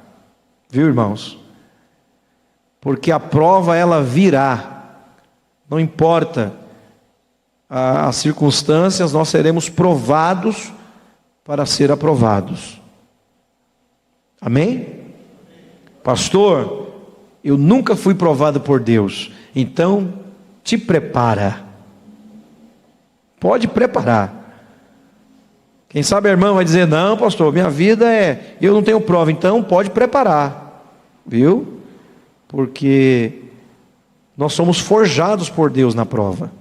Viu, 0.70 0.88
irmãos? 0.88 1.38
Porque 2.80 3.12
a 3.12 3.20
prova 3.20 3.76
ela 3.76 4.02
virá. 4.02 4.86
Não 5.70 5.80
importa 5.80 6.54
as 7.70 8.16
circunstâncias, 8.16 9.12
nós 9.12 9.28
seremos 9.28 9.68
provados 9.68 10.72
para 11.44 11.66
ser 11.66 11.92
aprovados. 11.92 12.82
Amém? 14.40 15.14
Pastor, 16.04 16.94
eu 17.44 17.58
nunca 17.58 17.96
fui 17.96 18.16
provado 18.16 18.62
por 18.62 18.80
Deus. 18.80 19.32
Então, 19.54 20.14
te 20.64 20.78
prepara. 20.78 21.66
Pode 23.40 23.68
preparar. 23.68 24.47
Quem 25.90 26.04
sabe 26.04 26.28
a 26.28 26.32
irmã 26.32 26.54
vai 26.54 26.66
dizer: 26.66 26.86
Não, 26.86 27.18
pastor, 27.18 27.52
minha 27.54 27.70
vida 27.70 28.12
é. 28.12 28.56
Eu 28.62 28.74
não 28.74 28.84
tenho 28.84 29.00
prova, 29.00 29.32
então 29.32 29.64
pode 29.64 29.90
preparar, 29.90 30.84
viu? 31.26 31.80
Porque 32.48 33.44
nós 34.36 34.54
somos 34.54 34.80
forjados 34.80 35.50
por 35.50 35.70
Deus 35.70 35.96
na 35.96 36.06
prova. 36.06 36.52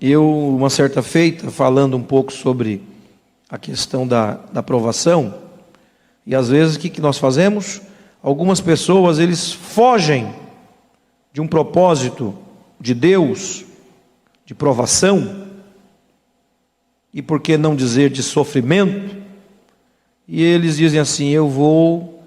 Eu, 0.00 0.28
uma 0.28 0.70
certa 0.70 1.02
feita, 1.02 1.50
falando 1.50 1.96
um 1.96 2.02
pouco 2.02 2.32
sobre 2.32 2.82
a 3.48 3.58
questão 3.58 4.06
da, 4.06 4.32
da 4.52 4.60
aprovação, 4.60 5.34
e 6.26 6.34
às 6.34 6.48
vezes 6.48 6.76
o 6.76 6.78
que, 6.78 6.88
que 6.88 7.00
nós 7.00 7.18
fazemos? 7.18 7.82
Algumas 8.22 8.60
pessoas 8.60 9.18
eles 9.18 9.52
fogem 9.52 10.34
de 11.32 11.40
um 11.40 11.46
propósito 11.46 12.34
de 12.80 12.94
Deus, 12.94 13.64
de 14.46 14.54
provação, 14.54 15.43
e 17.14 17.22
por 17.22 17.40
que 17.40 17.56
não 17.56 17.76
dizer 17.76 18.10
de 18.10 18.24
sofrimento, 18.24 19.16
e 20.26 20.42
eles 20.42 20.76
dizem 20.76 20.98
assim: 20.98 21.28
Eu 21.28 21.48
vou 21.48 22.20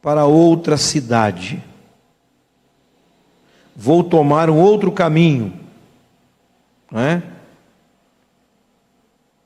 para 0.00 0.24
outra 0.24 0.76
cidade, 0.76 1.62
vou 3.74 4.04
tomar 4.04 4.48
um 4.48 4.60
outro 4.60 4.92
caminho, 4.92 5.52
não 6.90 7.00
é? 7.00 7.22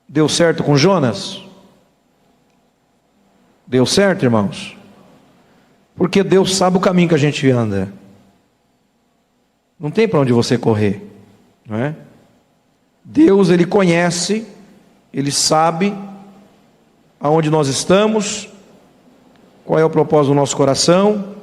Deu 0.06 0.28
certo 0.28 0.62
com 0.62 0.76
Jonas? 0.76 1.40
Deu 3.66 3.86
certo, 3.86 4.24
irmãos? 4.24 4.76
Porque 5.94 6.22
Deus 6.22 6.56
sabe 6.56 6.76
o 6.76 6.80
caminho 6.80 7.08
que 7.08 7.14
a 7.14 7.18
gente 7.18 7.48
anda. 7.48 7.92
Não 9.78 9.90
tem 9.90 10.08
para 10.08 10.18
onde 10.18 10.32
você 10.32 10.58
correr, 10.58 11.00
não 11.64 11.78
é? 11.78 11.94
Deus, 13.04 13.48
Ele 13.48 13.64
conhece, 13.64 14.46
Ele 15.12 15.30
sabe 15.30 15.96
aonde 17.20 17.50
nós 17.50 17.68
estamos, 17.68 18.48
qual 19.64 19.78
é 19.78 19.84
o 19.84 19.90
propósito 19.90 20.32
do 20.32 20.34
nosso 20.34 20.56
coração, 20.56 21.36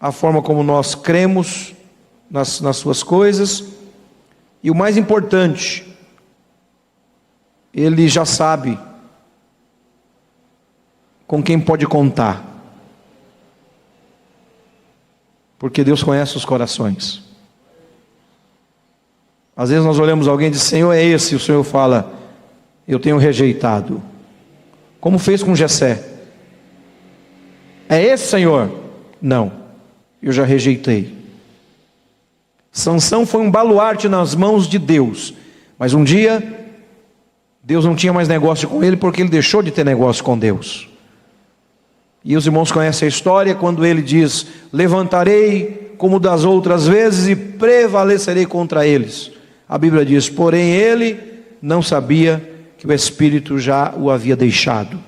a 0.00 0.10
forma 0.10 0.42
como 0.42 0.62
nós 0.62 0.94
cremos 0.94 1.74
nas, 2.30 2.60
nas 2.60 2.76
Suas 2.76 3.02
coisas, 3.02 3.64
e 4.62 4.70
o 4.70 4.74
mais 4.74 4.96
importante, 4.96 5.86
Ele 7.72 8.08
já 8.08 8.24
sabe 8.24 8.78
com 11.26 11.42
quem 11.42 11.60
pode 11.60 11.86
contar, 11.86 12.44
porque 15.58 15.84
Deus 15.84 16.02
conhece 16.02 16.36
os 16.36 16.44
corações. 16.44 17.29
Às 19.60 19.68
vezes 19.68 19.84
nós 19.84 19.98
olhamos 19.98 20.26
alguém 20.26 20.48
e 20.48 20.52
diz, 20.52 20.62
Senhor, 20.62 20.90
é 20.90 21.04
esse, 21.04 21.34
e 21.34 21.36
o 21.36 21.38
Senhor 21.38 21.62
fala, 21.62 22.14
eu 22.88 22.98
tenho 22.98 23.18
rejeitado. 23.18 24.02
Como 24.98 25.18
fez 25.18 25.42
com 25.42 25.54
Jessé. 25.54 26.02
É 27.86 28.02
esse, 28.02 28.26
Senhor? 28.26 28.70
Não, 29.20 29.52
eu 30.22 30.32
já 30.32 30.46
rejeitei. 30.46 31.14
Sansão 32.72 33.26
foi 33.26 33.42
um 33.42 33.50
baluarte 33.50 34.08
nas 34.08 34.34
mãos 34.34 34.66
de 34.66 34.78
Deus, 34.78 35.34
mas 35.78 35.92
um 35.92 36.04
dia 36.04 36.72
Deus 37.62 37.84
não 37.84 37.94
tinha 37.94 38.14
mais 38.14 38.28
negócio 38.28 38.66
com 38.66 38.82
ele 38.82 38.96
porque 38.96 39.20
ele 39.20 39.28
deixou 39.28 39.62
de 39.62 39.70
ter 39.70 39.84
negócio 39.84 40.24
com 40.24 40.38
Deus. 40.38 40.88
E 42.24 42.34
os 42.34 42.46
irmãos 42.46 42.72
conhecem 42.72 43.04
a 43.04 43.10
história 43.10 43.54
quando 43.54 43.84
ele 43.84 44.00
diz: 44.00 44.46
Levantarei 44.72 45.92
como 45.98 46.18
das 46.18 46.44
outras 46.44 46.86
vezes 46.86 47.28
e 47.28 47.36
prevalecerei 47.36 48.46
contra 48.46 48.86
eles. 48.86 49.38
A 49.70 49.78
Bíblia 49.78 50.04
diz: 50.04 50.28
porém 50.28 50.72
ele 50.72 51.16
não 51.62 51.80
sabia 51.80 52.64
que 52.76 52.88
o 52.88 52.92
Espírito 52.92 53.56
já 53.56 53.94
o 53.96 54.10
havia 54.10 54.34
deixado. 54.34 54.98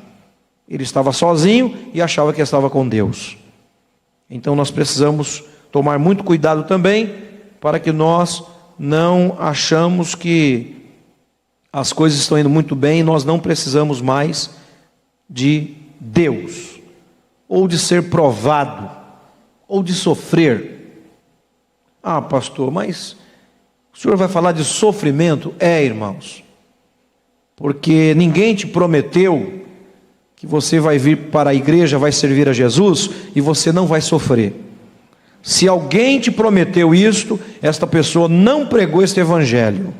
Ele 0.68 0.84
estava 0.84 1.12
sozinho 1.12 1.76
e 1.92 2.00
achava 2.00 2.32
que 2.32 2.40
estava 2.40 2.70
com 2.70 2.86
Deus. 2.86 3.36
Então 4.30 4.54
nós 4.54 4.70
precisamos 4.70 5.42
tomar 5.72 5.98
muito 5.98 6.22
cuidado 6.22 6.62
também 6.62 7.12
para 7.60 7.80
que 7.80 7.90
nós 7.90 8.44
não 8.78 9.36
achamos 9.36 10.14
que 10.14 10.76
as 11.72 11.92
coisas 11.92 12.20
estão 12.20 12.38
indo 12.38 12.48
muito 12.48 12.76
bem 12.76 13.00
e 13.00 13.02
nós 13.02 13.24
não 13.24 13.40
precisamos 13.40 14.00
mais 14.00 14.48
de 15.28 15.74
Deus, 15.98 16.78
ou 17.48 17.66
de 17.66 17.80
ser 17.80 18.10
provado, 18.10 18.88
ou 19.66 19.82
de 19.82 19.92
sofrer. 19.92 21.02
Ah, 22.00 22.22
pastor, 22.22 22.70
mas 22.70 23.16
senhor 24.02 24.16
vai 24.16 24.26
falar 24.26 24.50
de 24.50 24.64
sofrimento? 24.64 25.54
É, 25.60 25.84
irmãos, 25.84 26.42
porque 27.54 28.14
ninguém 28.16 28.52
te 28.52 28.66
prometeu 28.66 29.62
que 30.34 30.44
você 30.44 30.80
vai 30.80 30.98
vir 30.98 31.28
para 31.28 31.50
a 31.50 31.54
igreja, 31.54 31.98
vai 31.98 32.10
servir 32.10 32.48
a 32.48 32.52
Jesus 32.52 33.08
e 33.32 33.40
você 33.40 33.70
não 33.70 33.86
vai 33.86 34.00
sofrer. 34.00 34.54
Se 35.40 35.68
alguém 35.68 36.18
te 36.18 36.32
prometeu 36.32 36.92
isto, 36.92 37.38
esta 37.60 37.86
pessoa 37.86 38.28
não 38.28 38.66
pregou 38.66 39.04
este 39.04 39.20
evangelho. 39.20 39.94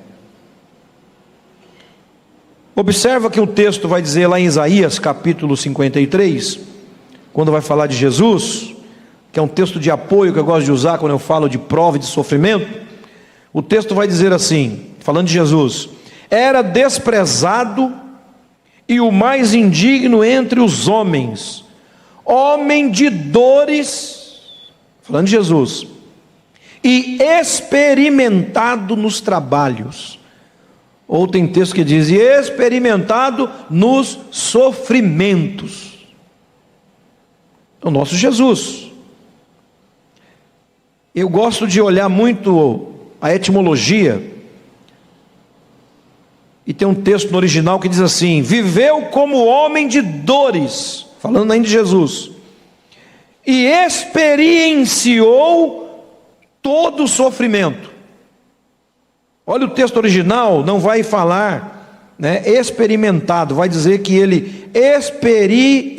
Observa 2.75 3.31
que 3.31 3.41
o 3.41 3.47
texto 3.47 3.87
vai 3.87 4.03
dizer 4.03 4.27
lá 4.27 4.41
em 4.41 4.47
Isaías, 4.47 4.99
capítulo 4.99 5.57
53, 5.57 6.59
quando 7.33 7.53
vai 7.53 7.61
falar 7.61 7.87
de 7.87 7.97
Jesus, 7.97 8.75
que 9.31 9.39
é 9.39 9.43
um 9.43 9.49
texto 9.49 9.79
de 9.79 9.93
apoio 9.93 10.33
que 10.33 10.41
eu 10.41 10.45
gosto 10.45 10.65
de 10.65 10.73
usar 10.73 10.99
quando 10.99 11.13
eu 11.13 11.21
falo 11.21 11.49
de 11.49 11.59
prova 11.59 11.99
e 11.99 12.01
de 12.01 12.07
sofrimento. 12.07 12.82
O 13.53 13.61
texto 13.61 13.95
vai 13.95 14.07
dizer 14.07 14.33
assim, 14.33 14.87
falando 15.01 15.27
de 15.27 15.33
Jesus: 15.33 15.89
Era 16.31 16.63
desprezado 16.63 17.93
e 18.89 19.01
o 19.01 19.13
mais 19.13 19.53
indigno 19.55 20.25
entre 20.25 20.61
os 20.61 20.89
homens, 20.89 21.65
homem 22.25 22.91
de 22.91 23.11
dores, 23.11 24.41
falando 25.03 25.27
de 25.27 25.33
Jesus, 25.33 25.87
e 26.83 27.19
experimentado 27.21 28.97
nos 28.97 29.21
trabalhos. 29.21 30.19
Ou 31.07 31.29
tem 31.29 31.47
texto 31.47 31.75
que 31.75 31.85
diz, 31.85 32.09
e 32.09 32.17
experimentado 32.17 33.51
nos 33.69 34.19
sofrimentos. 34.31 35.93
O 37.83 37.91
nosso 37.91 38.17
Jesus. 38.17 38.91
Eu 41.15 41.29
gosto 41.29 41.67
de 41.67 41.81
olhar 41.81 42.09
muito 42.09 42.92
a 43.23 43.33
etimologia 43.33 44.21
e 46.67 46.75
tem 46.75 46.89
um 46.89 46.95
texto 46.95 47.31
no 47.31 47.37
original 47.37 47.79
que 47.79 47.89
diz 47.89 48.01
assim: 48.01 48.43
viveu 48.43 49.03
como 49.03 49.47
homem 49.47 49.87
de 49.87 50.03
dores, 50.03 51.07
falando 51.21 51.53
ainda 51.53 51.67
de 51.67 51.73
Jesus, 51.73 52.33
e 53.47 53.67
experienciou 53.67 55.23
todo 56.61 57.05
o 57.05 57.09
sofrimento. 57.09 57.93
Olha 59.47 59.67
o 59.67 59.71
texto 59.71 59.97
original, 59.99 60.65
não 60.65 60.81
vai 60.81 61.03
falar 61.05 62.15
né, 62.19 62.43
experimentado, 62.47 63.55
vai 63.57 63.69
dizer 63.69 64.01
que 64.03 64.17
ele 64.17 64.71
experi, 64.73 65.97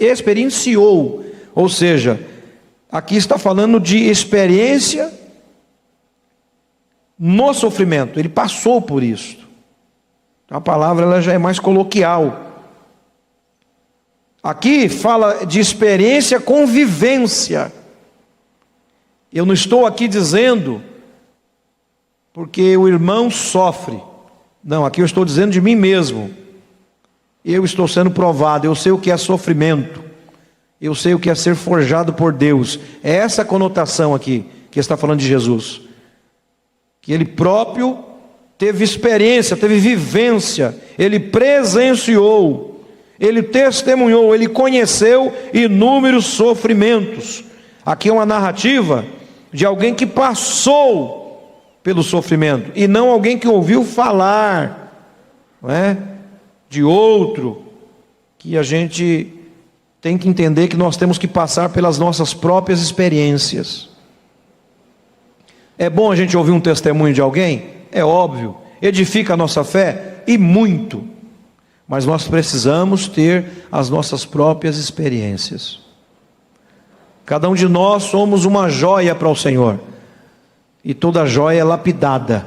experienciou, 0.00 1.24
ou 1.54 1.68
seja, 1.68 2.20
aqui 2.90 3.16
está 3.16 3.38
falando 3.38 3.78
de 3.78 3.98
experiência 3.98 5.23
no 7.26 7.54
sofrimento, 7.54 8.20
ele 8.20 8.28
passou 8.28 8.82
por 8.82 9.02
isso. 9.02 9.38
A 10.50 10.60
palavra 10.60 11.06
ela 11.06 11.22
já 11.22 11.32
é 11.32 11.38
mais 11.38 11.58
coloquial. 11.58 12.52
Aqui 14.42 14.90
fala 14.90 15.46
de 15.46 15.58
experiência 15.58 16.38
com 16.38 16.66
vivência. 16.66 17.72
Eu 19.32 19.46
não 19.46 19.54
estou 19.54 19.86
aqui 19.86 20.06
dizendo 20.06 20.82
porque 22.30 22.76
o 22.76 22.86
irmão 22.86 23.30
sofre. 23.30 23.98
Não, 24.62 24.84
aqui 24.84 25.00
eu 25.00 25.06
estou 25.06 25.24
dizendo 25.24 25.52
de 25.52 25.62
mim 25.62 25.74
mesmo. 25.74 26.30
Eu 27.42 27.64
estou 27.64 27.88
sendo 27.88 28.10
provado, 28.10 28.66
eu 28.66 28.74
sei 28.74 28.92
o 28.92 28.98
que 28.98 29.10
é 29.10 29.16
sofrimento. 29.16 30.04
Eu 30.78 30.94
sei 30.94 31.14
o 31.14 31.18
que 31.18 31.30
é 31.30 31.34
ser 31.34 31.56
forjado 31.56 32.12
por 32.12 32.34
Deus. 32.34 32.78
É 33.02 33.14
essa 33.14 33.46
conotação 33.46 34.14
aqui 34.14 34.44
que 34.70 34.78
está 34.78 34.94
falando 34.94 35.20
de 35.20 35.26
Jesus. 35.26 35.84
Que 37.04 37.12
ele 37.12 37.26
próprio 37.26 37.98
teve 38.56 38.82
experiência, 38.82 39.56
teve 39.56 39.78
vivência, 39.78 40.74
ele 40.98 41.20
presenciou, 41.20 42.82
ele 43.20 43.42
testemunhou, 43.42 44.34
ele 44.34 44.48
conheceu 44.48 45.30
inúmeros 45.52 46.24
sofrimentos. 46.24 47.44
Aqui 47.84 48.08
é 48.08 48.12
uma 48.12 48.24
narrativa 48.24 49.04
de 49.52 49.66
alguém 49.66 49.94
que 49.94 50.06
passou 50.06 51.70
pelo 51.82 52.02
sofrimento 52.02 52.72
e 52.74 52.88
não 52.88 53.10
alguém 53.10 53.38
que 53.38 53.46
ouviu 53.46 53.84
falar, 53.84 55.20
não 55.60 55.70
é? 55.70 55.98
De 56.70 56.82
outro 56.82 57.64
que 58.38 58.56
a 58.56 58.62
gente 58.62 59.30
tem 60.00 60.16
que 60.16 60.26
entender 60.26 60.68
que 60.68 60.76
nós 60.76 60.96
temos 60.96 61.18
que 61.18 61.28
passar 61.28 61.68
pelas 61.68 61.98
nossas 61.98 62.32
próprias 62.32 62.80
experiências. 62.80 63.93
É 65.78 65.90
bom 65.90 66.10
a 66.10 66.16
gente 66.16 66.36
ouvir 66.36 66.52
um 66.52 66.60
testemunho 66.60 67.14
de 67.14 67.20
alguém? 67.20 67.74
é 67.94 68.04
óbvio, 68.04 68.56
edifica 68.82 69.34
a 69.34 69.36
nossa 69.36 69.62
fé 69.62 70.24
e 70.26 70.36
muito, 70.36 71.08
mas 71.86 72.04
nós 72.04 72.26
precisamos 72.26 73.06
ter 73.06 73.68
as 73.70 73.88
nossas 73.88 74.24
próprias 74.24 74.76
experiências. 74.76 75.78
Cada 77.24 77.48
um 77.48 77.54
de 77.54 77.68
nós 77.68 78.02
somos 78.02 78.44
uma 78.44 78.68
joia 78.68 79.14
para 79.14 79.28
o 79.28 79.36
Senhor, 79.36 79.78
e 80.84 80.92
toda 80.92 81.24
joia 81.24 81.60
é 81.60 81.64
lapidada 81.64 82.44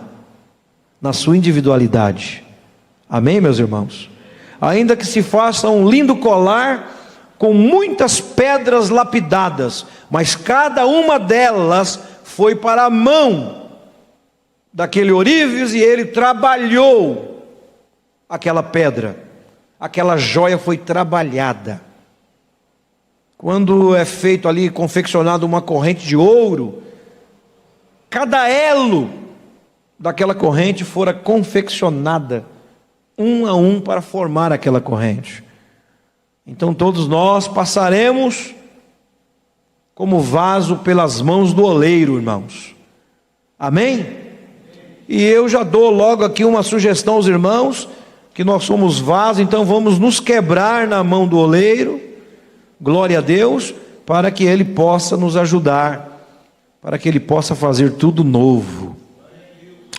na 1.02 1.14
sua 1.14 1.38
individualidade. 1.38 2.44
Amém, 3.10 3.40
meus 3.40 3.58
irmãos? 3.58 4.10
Ainda 4.60 4.98
que 4.98 5.06
se 5.06 5.24
faça 5.24 5.70
um 5.70 5.90
lindo 5.90 6.18
colar 6.18 6.94
com 7.38 7.54
muitas 7.54 8.20
pedras 8.20 8.90
lapidadas, 8.90 9.86
mas 10.12 10.36
cada 10.36 10.86
uma 10.86 11.18
delas 11.18 12.02
foi 12.28 12.54
para 12.54 12.84
a 12.84 12.90
mão 12.90 13.70
daquele 14.72 15.12
ourives 15.12 15.74
e 15.74 15.80
ele 15.80 16.06
trabalhou 16.06 17.48
aquela 18.28 18.62
pedra. 18.62 19.18
Aquela 19.80 20.18
joia 20.18 20.58
foi 20.58 20.78
trabalhada. 20.78 21.82
Quando 23.38 23.96
é 23.96 24.04
feito 24.04 24.50
ali, 24.50 24.70
confeccionado 24.70 25.46
uma 25.46 25.62
corrente 25.62 26.06
de 26.06 26.18
ouro, 26.18 26.84
cada 28.10 28.48
elo 28.50 29.10
daquela 29.98 30.36
corrente 30.36 30.84
fora 30.84 31.14
confeccionada, 31.14 32.46
um 33.18 33.48
a 33.48 33.56
um, 33.56 33.80
para 33.80 34.02
formar 34.02 34.52
aquela 34.52 34.82
corrente. 34.82 35.44
Então 36.46 36.74
todos 36.74 37.08
nós 37.08 37.48
passaremos 37.48 38.54
como 39.98 40.20
vaso 40.20 40.76
pelas 40.76 41.22
mãos 41.22 41.54
do 41.54 41.64
oleiro, 41.64 42.18
irmãos. 42.18 42.76
Amém? 43.58 44.06
E 45.10 45.24
eu 45.24 45.50
já 45.50 45.64
dou 45.64 45.90
logo 45.90 46.24
aqui 46.24 46.46
uma 46.46 46.62
sugestão 46.62 47.16
aos 47.16 47.26
irmãos, 47.26 47.90
que 48.32 48.44
nós 48.44 48.64
somos 48.64 49.00
vasos, 49.00 49.42
então 49.42 49.66
vamos 49.66 49.98
nos 49.98 50.20
quebrar 50.20 50.86
na 50.86 51.04
mão 51.04 51.28
do 51.28 51.40
oleiro, 51.40 52.00
glória 52.80 53.18
a 53.18 53.22
Deus, 53.22 53.74
para 54.06 54.30
que 54.30 54.44
ele 54.44 54.64
possa 54.64 55.18
nos 55.18 55.36
ajudar, 55.36 56.30
para 56.80 57.00
que 57.00 57.10
ele 57.10 57.20
possa 57.20 57.56
fazer 57.56 57.94
tudo 57.94 58.24
novo. 58.24 58.96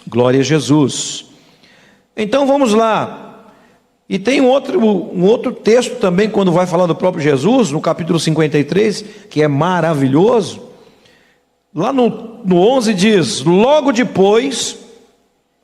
Glória 0.06 0.38
a 0.38 0.44
Jesus. 0.44 1.26
Então 2.16 2.46
vamos 2.46 2.72
lá. 2.72 3.27
E 4.08 4.18
tem 4.18 4.40
um 4.40 4.48
outro, 4.48 4.80
um 4.80 5.24
outro 5.24 5.52
texto 5.52 5.96
também, 5.96 6.30
quando 6.30 6.50
vai 6.50 6.66
falar 6.66 6.86
do 6.86 6.94
próprio 6.94 7.22
Jesus, 7.22 7.70
no 7.70 7.80
capítulo 7.80 8.18
53, 8.18 9.04
que 9.28 9.42
é 9.42 9.48
maravilhoso. 9.48 10.62
Lá 11.74 11.92
no, 11.92 12.40
no 12.44 12.56
11 12.56 12.94
diz: 12.94 13.42
Logo 13.42 13.92
depois 13.92 14.78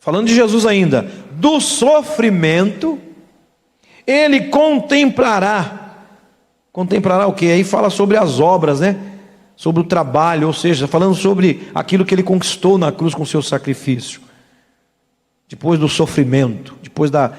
falando 0.05 0.27
de 0.27 0.35
Jesus 0.35 0.67
ainda, 0.67 1.11
do 1.33 1.59
sofrimento, 1.61 2.99
ele 4.07 4.49
contemplará. 4.49 5.97
Contemplará 6.71 7.27
o 7.27 7.33
que? 7.33 7.51
Aí 7.51 7.65
fala 7.65 7.89
sobre 7.89 8.19
as 8.19 8.39
obras, 8.39 8.81
né? 8.81 8.99
Sobre 9.57 9.81
o 9.81 9.85
trabalho, 9.85 10.49
ou 10.49 10.53
seja, 10.53 10.87
falando 10.87 11.15
sobre 11.15 11.69
aquilo 11.75 12.05
que 12.05 12.15
ele 12.15 12.23
conquistou 12.23 12.77
na 12.77 12.93
cruz 12.93 13.15
com 13.15 13.25
seu 13.25 13.41
sacrifício. 13.41 14.21
Depois 15.49 15.81
do 15.81 15.89
sofrimento, 15.89 16.77
depois 16.83 17.11
da, 17.11 17.33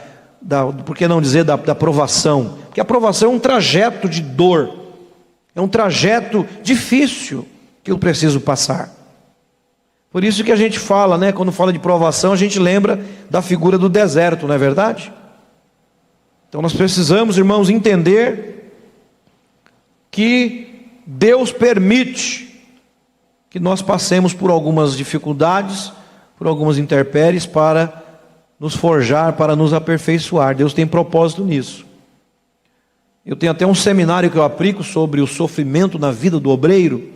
da 0.45 0.67
por 0.67 0.95
que 0.95 1.07
não 1.07 1.19
dizer 1.19 1.43
da, 1.43 1.55
da 1.55 1.73
provação? 1.73 2.59
Porque 2.67 2.79
a 2.79 2.85
provação 2.85 3.31
é 3.31 3.35
um 3.35 3.39
trajeto 3.39 4.07
de 4.07 4.21
dor, 4.21 4.93
é 5.55 5.59
um 5.59 5.67
trajeto 5.67 6.45
difícil 6.61 7.47
que 7.83 7.91
eu 7.91 7.97
preciso 7.97 8.39
passar. 8.39 8.93
Por 10.11 10.23
isso 10.23 10.43
que 10.43 10.51
a 10.51 10.55
gente 10.55 10.77
fala, 10.77 11.17
né, 11.17 11.31
quando 11.31 11.51
fala 11.51 11.73
de 11.73 11.79
provação, 11.79 12.31
a 12.31 12.37
gente 12.37 12.59
lembra 12.59 13.03
da 13.29 13.41
figura 13.41 13.77
do 13.77 13.89
deserto, 13.89 14.47
não 14.47 14.53
é 14.53 14.57
verdade? 14.57 15.11
Então 16.47 16.61
nós 16.61 16.73
precisamos, 16.73 17.37
irmãos, 17.37 17.69
entender 17.69 18.71
que 20.11 20.87
Deus 21.05 21.51
permite 21.51 22.61
que 23.49 23.59
nós 23.59 23.81
passemos 23.81 24.31
por 24.31 24.51
algumas 24.51 24.95
dificuldades, 24.95 25.91
por 26.37 26.45
algumas 26.45 26.77
intempéries 26.77 27.45
para 27.45 28.04
nos 28.65 28.75
forjar, 28.75 29.33
para 29.33 29.55
nos 29.55 29.73
aperfeiçoar. 29.73 30.55
Deus 30.55 30.73
tem 30.73 30.87
propósito 30.87 31.45
nisso. 31.45 31.85
Eu 33.23 33.35
tenho 33.35 33.51
até 33.51 33.63
um 33.63 33.75
seminário 33.75 34.31
que 34.31 34.37
eu 34.37 34.43
aplico 34.43 34.81
sobre 34.83 35.21
o 35.21 35.27
sofrimento 35.27 35.99
na 35.99 36.11
vida 36.11 36.39
do 36.39 36.49
obreiro. 36.49 37.07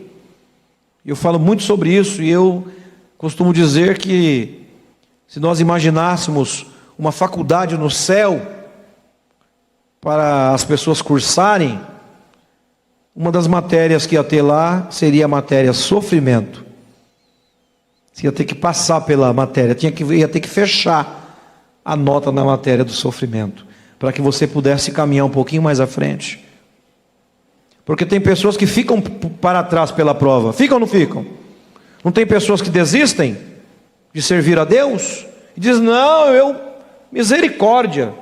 Eu 1.04 1.16
falo 1.16 1.40
muito 1.40 1.64
sobre 1.64 1.92
isso 1.92 2.22
e 2.22 2.30
eu 2.30 2.68
costumo 3.18 3.52
dizer 3.52 3.98
que 3.98 4.68
se 5.28 5.40
nós 5.40 5.60
imaginássemos 5.60 6.68
uma 7.00 7.12
faculdade 7.12 7.76
no 7.76 7.90
céu 7.90 8.40
para 10.00 10.54
as 10.54 10.64
pessoas 10.64 11.02
cursarem, 11.02 11.82
uma 13.16 13.32
das 13.32 13.48
matérias 13.48 14.06
que 14.06 14.14
ia 14.14 14.24
ter 14.24 14.44
lá 14.44 14.86
seria 14.92 15.26
a 15.26 15.28
matéria 15.28 15.74
sofrimento. 15.74 16.64
Você 18.14 18.28
ia 18.28 18.32
ter 18.32 18.46
que 18.46 18.54
passar 18.54 19.02
pela 19.02 19.34
matéria, 19.34 19.74
tinha 19.74 19.92
que, 19.92 20.04
ia 20.04 20.28
ter 20.28 20.42
que 20.42 20.48
fechar 20.48 21.19
a 21.90 21.96
nota 21.96 22.32
na 22.32 22.44
matéria 22.44 22.86
do 22.86 22.92
sofrimento, 22.92 23.66
para 23.98 24.14
que 24.14 24.22
você 24.22 24.46
pudesse 24.46 24.92
caminhar 24.92 25.26
um 25.26 25.30
pouquinho 25.30 25.64
mais 25.64 25.80
à 25.80 25.88
frente. 25.88 26.46
Porque 27.84 28.06
tem 28.06 28.22
pessoas 28.22 28.56
que 28.56 28.68
ficam 28.68 29.02
para 29.02 29.64
trás 29.64 29.90
pela 29.90 30.14
prova, 30.14 30.54
ficam 30.54 30.76
ou 30.76 30.82
não 30.82 30.88
ficam? 30.88 31.26
Não 32.04 32.12
tem 32.12 32.28
pessoas 32.28 32.62
que 32.62 32.70
desistem 32.70 33.36
de 34.14 34.22
servir 34.22 34.60
a 34.60 34.66
Deus 34.66 35.26
e 35.58 35.60
dizem: 35.60 35.82
Não, 35.82 36.28
eu, 36.28 36.56
misericórdia, 37.12 38.14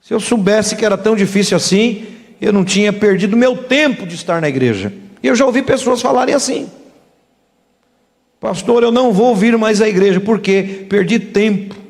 se 0.00 0.14
eu 0.14 0.20
soubesse 0.20 0.76
que 0.76 0.84
era 0.84 0.96
tão 0.96 1.16
difícil 1.16 1.56
assim, 1.56 2.06
eu 2.40 2.52
não 2.52 2.64
tinha 2.64 2.92
perdido 2.92 3.36
meu 3.36 3.56
tempo 3.56 4.06
de 4.06 4.14
estar 4.14 4.40
na 4.40 4.48
igreja. 4.48 4.92
E 5.20 5.26
eu 5.26 5.34
já 5.34 5.44
ouvi 5.44 5.60
pessoas 5.60 6.00
falarem 6.00 6.36
assim: 6.36 6.70
Pastor, 8.38 8.84
eu 8.84 8.92
não 8.92 9.12
vou 9.12 9.34
vir 9.34 9.58
mais 9.58 9.82
à 9.82 9.88
igreja, 9.88 10.20
porque 10.20 10.86
perdi 10.88 11.18
tempo. 11.18 11.85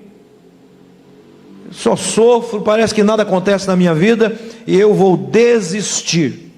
Só 1.70 1.96
sofro, 1.96 2.62
parece 2.62 2.94
que 2.94 3.02
nada 3.02 3.22
acontece 3.22 3.66
na 3.66 3.76
minha 3.76 3.94
vida 3.94 4.38
e 4.66 4.76
eu 4.76 4.94
vou 4.94 5.16
desistir. 5.16 6.52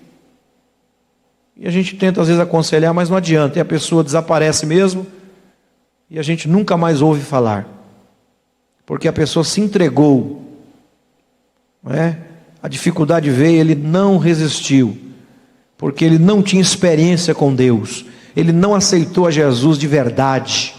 E 1.56 1.66
a 1.66 1.70
gente 1.70 1.96
tenta 1.96 2.20
às 2.20 2.28
vezes 2.28 2.40
aconselhar, 2.40 2.94
mas 2.94 3.10
não 3.10 3.16
adianta, 3.16 3.58
e 3.58 3.60
a 3.60 3.64
pessoa 3.64 4.04
desaparece 4.04 4.64
mesmo, 4.64 5.06
e 6.08 6.18
a 6.18 6.22
gente 6.22 6.48
nunca 6.48 6.76
mais 6.76 7.02
ouve 7.02 7.20
falar, 7.20 7.66
porque 8.86 9.08
a 9.08 9.12
pessoa 9.12 9.44
se 9.44 9.60
entregou, 9.60 10.40
não 11.82 11.92
é? 11.92 12.18
A 12.62 12.68
dificuldade 12.68 13.28
veio, 13.30 13.60
ele 13.60 13.74
não 13.74 14.18
resistiu, 14.18 14.96
porque 15.76 16.04
ele 16.04 16.18
não 16.18 16.42
tinha 16.42 16.62
experiência 16.62 17.34
com 17.34 17.52
Deus, 17.52 18.04
ele 18.36 18.52
não 18.52 18.74
aceitou 18.74 19.26
a 19.26 19.30
Jesus 19.30 19.78
de 19.78 19.88
verdade. 19.88 20.76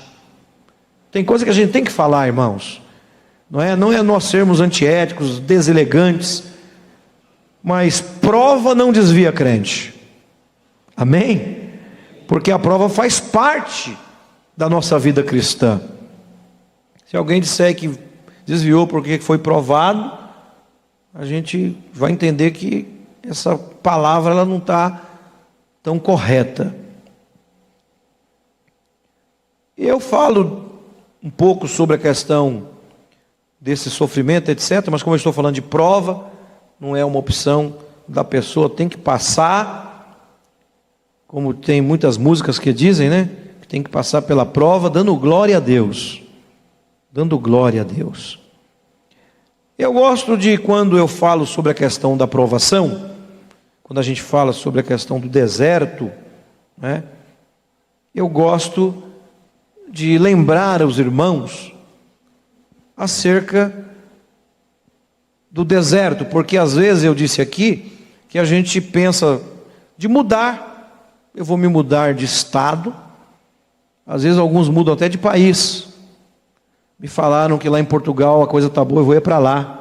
Tem 1.11 1.25
coisa 1.25 1.43
que 1.43 1.51
a 1.51 1.53
gente 1.53 1.71
tem 1.71 1.83
que 1.83 1.91
falar, 1.91 2.27
irmãos. 2.27 2.81
Não 3.49 3.61
é, 3.61 3.75
não 3.75 3.91
é 3.91 4.01
nós 4.03 4.25
sermos 4.25 4.61
antiéticos, 4.61 5.39
deselegantes, 5.39 6.43
mas 7.63 7.99
prova 7.99 8.75
não 8.75 8.91
desvia 8.91 9.31
crente. 9.31 9.93
Amém? 10.95 11.71
Porque 12.27 12.51
a 12.51 12.59
prova 12.59 12.89
faz 12.89 13.19
parte 13.19 13.97
da 14.55 14.69
nossa 14.69 14.99
vida 14.99 15.23
cristã. 15.23 15.81
Se 17.05 17.17
alguém 17.17 17.41
disser 17.41 17.75
que 17.75 17.97
desviou 18.45 18.85
porque 18.85 19.17
foi 19.19 19.39
provado, 19.39 20.15
a 21.13 21.25
gente 21.25 21.75
vai 21.91 22.11
entender 22.11 22.51
que 22.51 22.87
essa 23.23 23.57
palavra 23.57 24.31
ela 24.31 24.45
não 24.45 24.57
está 24.57 25.01
tão 25.81 25.97
correta. 25.97 26.75
Eu 29.77 29.99
falo 29.99 30.81
um 31.23 31.29
pouco 31.29 31.67
sobre 31.67 31.95
a 31.95 31.99
questão 31.99 32.67
desse 33.59 33.89
sofrimento, 33.89 34.49
etc., 34.49 34.87
mas 34.89 35.03
como 35.03 35.15
eu 35.15 35.17
estou 35.17 35.33
falando 35.33 35.55
de 35.55 35.61
prova, 35.61 36.25
não 36.79 36.95
é 36.95 37.03
uma 37.03 37.19
opção 37.19 37.75
da 38.07 38.23
pessoa, 38.23 38.69
tem 38.69 38.87
que 38.87 38.97
passar 38.97 39.89
como 41.29 41.53
tem 41.53 41.79
muitas 41.79 42.17
músicas 42.17 42.57
que 42.57 42.73
dizem, 42.73 43.07
né? 43.07 43.29
Que 43.61 43.67
tem 43.67 43.83
que 43.83 43.89
passar 43.89 44.23
pela 44.23 44.47
prova 44.47 44.89
dando 44.89 45.15
glória 45.15 45.57
a 45.57 45.59
Deus. 45.59 46.23
Dando 47.11 47.37
glória 47.37 47.81
a 47.81 47.83
Deus. 47.83 48.39
Eu 49.77 49.93
gosto 49.93 50.35
de 50.35 50.57
quando 50.57 50.97
eu 50.97 51.07
falo 51.07 51.45
sobre 51.45 51.71
a 51.71 51.75
questão 51.75 52.17
da 52.17 52.27
provação, 52.27 53.11
quando 53.83 53.99
a 53.99 54.01
gente 54.01 54.23
fala 54.23 54.51
sobre 54.53 54.79
a 54.79 54.83
questão 54.83 55.19
do 55.19 55.29
deserto, 55.29 56.11
né? 56.75 57.03
Eu 58.13 58.27
gosto 58.27 59.03
de 59.87 60.17
lembrar 60.17 60.81
aos 60.81 60.97
irmãos 60.97 61.71
acerca 62.99 63.73
do 65.49 65.65
deserto, 65.65 66.25
porque 66.25 66.55
às 66.55 66.75
vezes 66.75 67.03
eu 67.03 67.15
disse 67.15 67.41
aqui 67.41 67.97
que 68.27 68.37
a 68.37 68.45
gente 68.45 68.79
pensa 68.79 69.41
de 69.97 70.07
mudar 70.07 70.69
eu 71.35 71.45
vou 71.45 71.57
me 71.57 71.67
mudar 71.67 72.13
de 72.13 72.25
estado. 72.25 72.93
Às 74.05 74.23
vezes 74.23 74.37
alguns 74.37 74.69
mudam 74.69 74.93
até 74.93 75.07
de 75.07 75.17
país. 75.17 75.87
Me 76.99 77.07
falaram 77.07 77.57
que 77.57 77.69
lá 77.69 77.79
em 77.79 77.85
Portugal 77.85 78.41
a 78.41 78.47
coisa 78.47 78.67
está 78.67 78.83
boa, 78.83 79.01
eu 79.01 79.05
vou 79.05 79.15
ir 79.15 79.21
para 79.21 79.37
lá. 79.37 79.75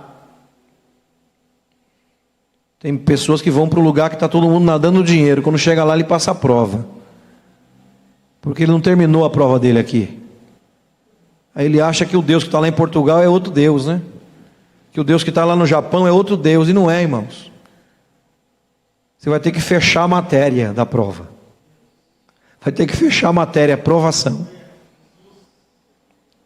Tem 2.79 2.97
pessoas 2.97 3.43
que 3.43 3.51
vão 3.51 3.69
para 3.69 3.81
o 3.81 3.83
lugar 3.83 4.09
que 4.09 4.15
está 4.15 4.29
todo 4.29 4.49
mundo 4.49 4.65
nadando 4.65 5.03
dinheiro. 5.03 5.43
Quando 5.43 5.59
chega 5.59 5.83
lá, 5.83 5.95
ele 5.95 6.05
passa 6.05 6.31
a 6.31 6.35
prova. 6.35 6.87
Porque 8.41 8.63
ele 8.63 8.71
não 8.71 8.81
terminou 8.81 9.25
a 9.25 9.31
prova 9.31 9.59
dele 9.59 9.81
aqui. 9.81 10.18
Aí 11.59 11.67
ele 11.67 11.79
acha 11.79 12.07
que 12.07 12.17
o 12.17 12.23
Deus 12.23 12.43
que 12.43 12.49
está 12.49 12.59
lá 12.59 12.69
em 12.69 12.73
Portugal 12.73 13.23
é 13.23 13.29
outro 13.29 13.53
Deus, 13.53 13.85
né? 13.85 14.01
Que 14.93 15.01
o 15.01 15.05
Deus 15.05 15.23
que 15.23 15.29
está 15.29 15.45
lá 15.45 15.55
no 15.55 15.67
Japão 15.67 16.07
é 16.07 16.13
outro 16.13 16.39
Deus. 16.39 16.71
E 16.71 16.73
não 16.73 16.91
é, 16.91 17.03
irmãos. 17.03 17.53
Você 19.19 19.29
vai 19.29 19.41
ter 19.41 19.53
que 19.53 19.61
fechar 19.61 20.05
a 20.05 20.09
matéria 20.09 20.73
da 20.73 20.87
prova 20.87 21.37
vai 22.61 22.73
ter 22.73 22.87
que 22.87 22.97
fechar 22.97 23.29
a 23.29 23.33
matéria, 23.33 23.75
aprovação. 23.75 24.47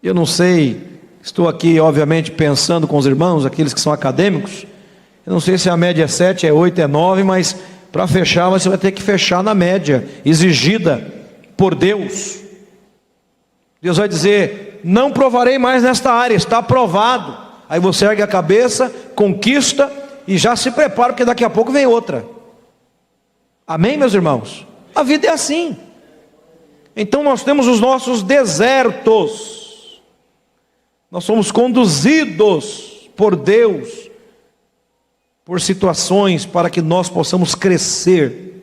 Eu 0.02 0.14
não 0.14 0.26
sei, 0.26 1.00
estou 1.22 1.48
aqui, 1.48 1.78
obviamente, 1.80 2.30
pensando 2.30 2.86
com 2.86 2.96
os 2.96 3.06
irmãos, 3.06 3.46
aqueles 3.46 3.72
que 3.72 3.80
são 3.80 3.92
acadêmicos. 3.92 4.66
Eu 5.24 5.32
não 5.32 5.40
sei 5.40 5.56
se 5.56 5.70
a 5.70 5.76
média 5.76 6.04
é 6.04 6.08
7, 6.08 6.46
é 6.46 6.52
8, 6.52 6.80
é 6.80 6.86
9, 6.86 7.22
mas 7.22 7.56
para 7.90 8.06
fechar 8.06 8.48
você 8.48 8.68
vai 8.68 8.78
ter 8.78 8.92
que 8.92 9.02
fechar 9.02 9.42
na 9.42 9.54
média 9.54 10.06
exigida 10.24 11.06
por 11.56 11.74
Deus. 11.74 12.40
Deus 13.80 13.96
vai 13.96 14.08
dizer: 14.08 14.71
Não 14.82 15.12
provarei 15.12 15.58
mais 15.58 15.82
nesta 15.82 16.12
área, 16.12 16.34
está 16.34 16.58
aprovado. 16.58 17.36
Aí 17.68 17.80
você 17.80 18.04
ergue 18.04 18.22
a 18.22 18.26
cabeça, 18.26 18.92
conquista 19.14 19.90
e 20.26 20.36
já 20.36 20.54
se 20.56 20.70
prepara, 20.70 21.12
porque 21.12 21.24
daqui 21.24 21.44
a 21.44 21.50
pouco 21.50 21.72
vem 21.72 21.86
outra. 21.86 22.24
Amém, 23.66 23.96
meus 23.96 24.14
irmãos? 24.14 24.66
A 24.94 25.02
vida 25.02 25.26
é 25.26 25.30
assim. 25.30 25.76
Então 26.94 27.22
nós 27.22 27.42
temos 27.42 27.66
os 27.66 27.80
nossos 27.80 28.22
desertos, 28.22 30.02
nós 31.10 31.24
somos 31.24 31.50
conduzidos 31.50 33.08
por 33.16 33.34
Deus, 33.34 34.10
por 35.44 35.60
situações 35.60 36.44
para 36.44 36.68
que 36.68 36.82
nós 36.82 37.08
possamos 37.08 37.54
crescer, 37.54 38.62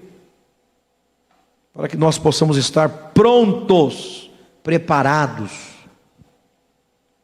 para 1.73 1.87
que 1.87 1.97
nós 1.97 2.17
possamos 2.17 2.57
estar 2.57 2.89
prontos, 3.13 4.29
preparados. 4.61 5.78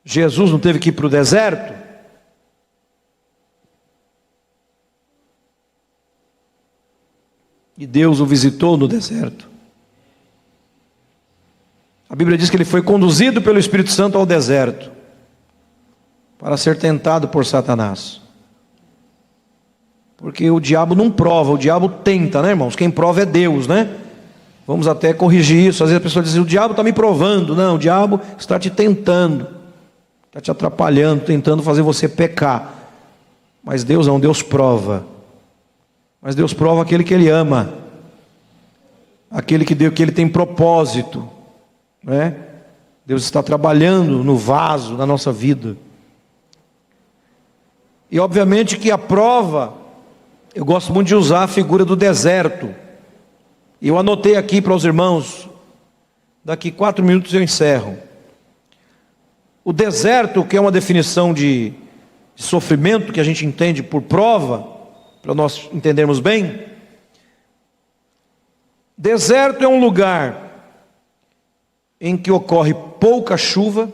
Jesus 0.05 0.51
não 0.51 0.59
teve 0.59 0.77
que 0.77 0.89
ir 0.89 0.91
para 0.91 1.07
o 1.07 1.09
deserto? 1.09 1.73
E 7.77 7.85
Deus 7.85 8.19
o 8.19 8.25
visitou 8.25 8.77
no 8.77 8.87
deserto. 8.87 9.49
A 12.07 12.15
Bíblia 12.15 12.37
diz 12.37 12.49
que 12.49 12.55
ele 12.55 12.63
foi 12.63 12.83
conduzido 12.83 13.41
pelo 13.41 13.59
Espírito 13.59 13.91
Santo 13.91 14.17
ao 14.17 14.25
deserto 14.25 14.91
para 16.37 16.55
ser 16.55 16.77
tentado 16.77 17.27
por 17.27 17.45
Satanás. 17.45 18.21
Porque 20.15 20.49
o 20.49 20.59
diabo 20.59 20.95
não 20.95 21.11
prova, 21.11 21.51
o 21.51 21.57
diabo 21.57 21.89
tenta, 21.89 22.41
né, 22.41 22.49
irmãos? 22.49 22.75
Quem 22.75 22.89
prova 22.89 23.23
é 23.23 23.25
Deus, 23.25 23.67
né? 23.67 23.97
Vamos 24.65 24.87
até 24.87 25.13
corrigir 25.13 25.67
isso. 25.67 25.83
Às 25.83 25.89
vezes 25.89 26.01
a 26.01 26.03
pessoa 26.03 26.23
diz: 26.23 26.35
o 26.35 26.45
diabo 26.45 26.71
está 26.71 26.83
me 26.83 26.93
provando. 26.93 27.55
Não, 27.55 27.75
o 27.75 27.79
diabo 27.79 28.21
está 28.37 28.57
te 28.57 28.69
tentando, 28.69 29.47
está 30.35 30.41
te 30.41 30.51
atrapalhando, 30.51 31.23
tentando 31.23 31.63
fazer 31.63 31.81
você 31.81 32.09
pecar. 32.09 32.91
Mas 33.63 33.83
Deus 33.83 34.07
não, 34.07 34.19
Deus 34.19 34.41
prova. 34.41 35.05
Mas 36.21 36.35
Deus 36.35 36.53
prova 36.53 36.81
aquele 36.81 37.03
que 37.03 37.13
Ele 37.13 37.29
ama, 37.29 37.73
aquele 39.31 39.63
que, 39.63 39.73
deu, 39.73 39.91
que 39.91 40.03
Ele 40.03 40.11
tem 40.11 40.27
propósito 40.27 41.29
né? 42.05 42.35
Deus 43.03 43.23
está 43.23 43.41
trabalhando 43.41 44.23
no 44.23 44.37
vaso 44.37 44.95
da 44.95 45.05
nossa 45.05 45.31
vida. 45.31 45.75
E 48.11 48.19
obviamente 48.19 48.77
que 48.77 48.91
a 48.91 48.97
prova, 48.97 49.73
eu 50.53 50.63
gosto 50.63 50.93
muito 50.93 51.07
de 51.07 51.15
usar 51.15 51.43
a 51.43 51.47
figura 51.47 51.83
do 51.83 51.95
deserto. 51.95 52.73
Eu 53.81 53.97
anotei 53.97 54.35
aqui 54.35 54.61
para 54.61 54.73
os 54.73 54.85
irmãos 54.85 55.49
Daqui 56.45 56.69
quatro 56.69 57.03
minutos 57.03 57.33
eu 57.33 57.41
encerro. 57.41 57.97
O 59.67 59.73
deserto, 59.73 60.45
que 60.45 60.55
é 60.55 60.61
uma 60.61 60.71
definição 60.71 61.33
de, 61.33 61.73
de 62.35 62.43
sofrimento 62.43 63.11
que 63.11 63.19
a 63.19 63.23
gente 63.23 63.43
entende 63.43 63.81
por 63.81 64.03
prova, 64.03 64.75
para 65.23 65.33
nós 65.33 65.67
entendermos 65.73 66.19
bem. 66.19 66.67
Deserto 68.95 69.63
é 69.63 69.67
um 69.67 69.79
lugar 69.79 70.45
em 71.99 72.15
que 72.15 72.29
ocorre 72.29 72.75
pouca 72.75 73.35
chuva, 73.37 73.91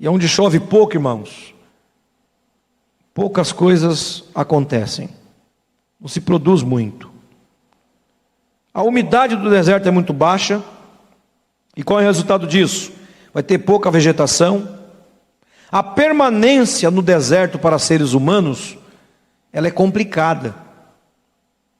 e 0.00 0.08
onde 0.08 0.26
chove 0.26 0.58
pouco, 0.58 0.94
irmãos, 0.94 1.54
poucas 3.12 3.52
coisas 3.52 4.24
acontecem, 4.34 5.10
não 6.00 6.08
se 6.08 6.22
produz 6.22 6.62
muito. 6.62 7.10
A 8.72 8.82
umidade 8.82 9.36
do 9.36 9.50
deserto 9.50 9.86
é 9.86 9.90
muito 9.90 10.14
baixa, 10.14 10.64
e 11.76 11.82
qual 11.82 12.00
é 12.00 12.04
o 12.04 12.06
resultado 12.06 12.46
disso? 12.46 12.95
Vai 13.36 13.42
ter 13.42 13.58
pouca 13.58 13.90
vegetação. 13.90 14.66
A 15.70 15.82
permanência 15.82 16.90
no 16.90 17.02
deserto 17.02 17.58
para 17.58 17.78
seres 17.78 18.14
humanos, 18.14 18.78
ela 19.52 19.66
é 19.66 19.70
complicada. 19.70 20.54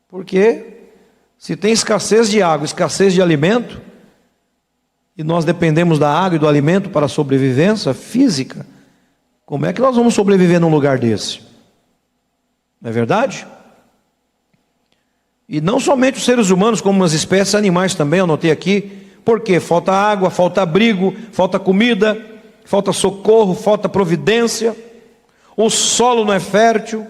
Porque 0.07 0.91
se 1.39 1.57
tem 1.57 1.73
escassez 1.73 2.29
de 2.29 2.43
água, 2.43 2.67
escassez 2.67 3.15
de 3.15 3.23
alimento, 3.23 3.81
e 5.17 5.25
nós 5.25 5.47
dependemos 5.47 5.99
da 5.99 6.13
água 6.13 6.37
e 6.37 6.39
do 6.39 6.47
alimento 6.47 6.91
para 6.91 7.07
a 7.07 7.09
sobrevivência 7.09 7.95
física, 7.95 8.67
como 9.47 9.65
é 9.65 9.73
que 9.73 9.81
nós 9.81 9.97
vamos 9.97 10.13
sobreviver 10.13 10.61
num 10.61 10.69
lugar 10.69 10.99
desse? 10.99 11.41
Não 12.83 12.91
é 12.91 12.93
verdade? 12.93 13.47
E 15.49 15.63
não 15.63 15.81
somente 15.81 16.19
os 16.19 16.25
seres 16.27 16.51
humanos, 16.51 16.83
como 16.83 17.03
as 17.03 17.15
espécies 17.15 17.55
animais 17.55 17.95
também, 17.95 18.19
eu 18.19 18.25
anotei 18.25 18.51
aqui, 18.51 19.06
porque 19.27 19.59
falta 19.59 19.93
água, 19.93 20.31
falta 20.31 20.63
abrigo, 20.63 21.13
falta 21.33 21.59
comida, 21.59 22.17
falta 22.65 22.93
socorro, 22.93 23.57
falta 23.57 23.89
providência, 23.89 24.77
o 25.57 25.69
solo 25.69 26.25
não 26.25 26.33
é 26.33 26.39
fértil, 26.39 27.05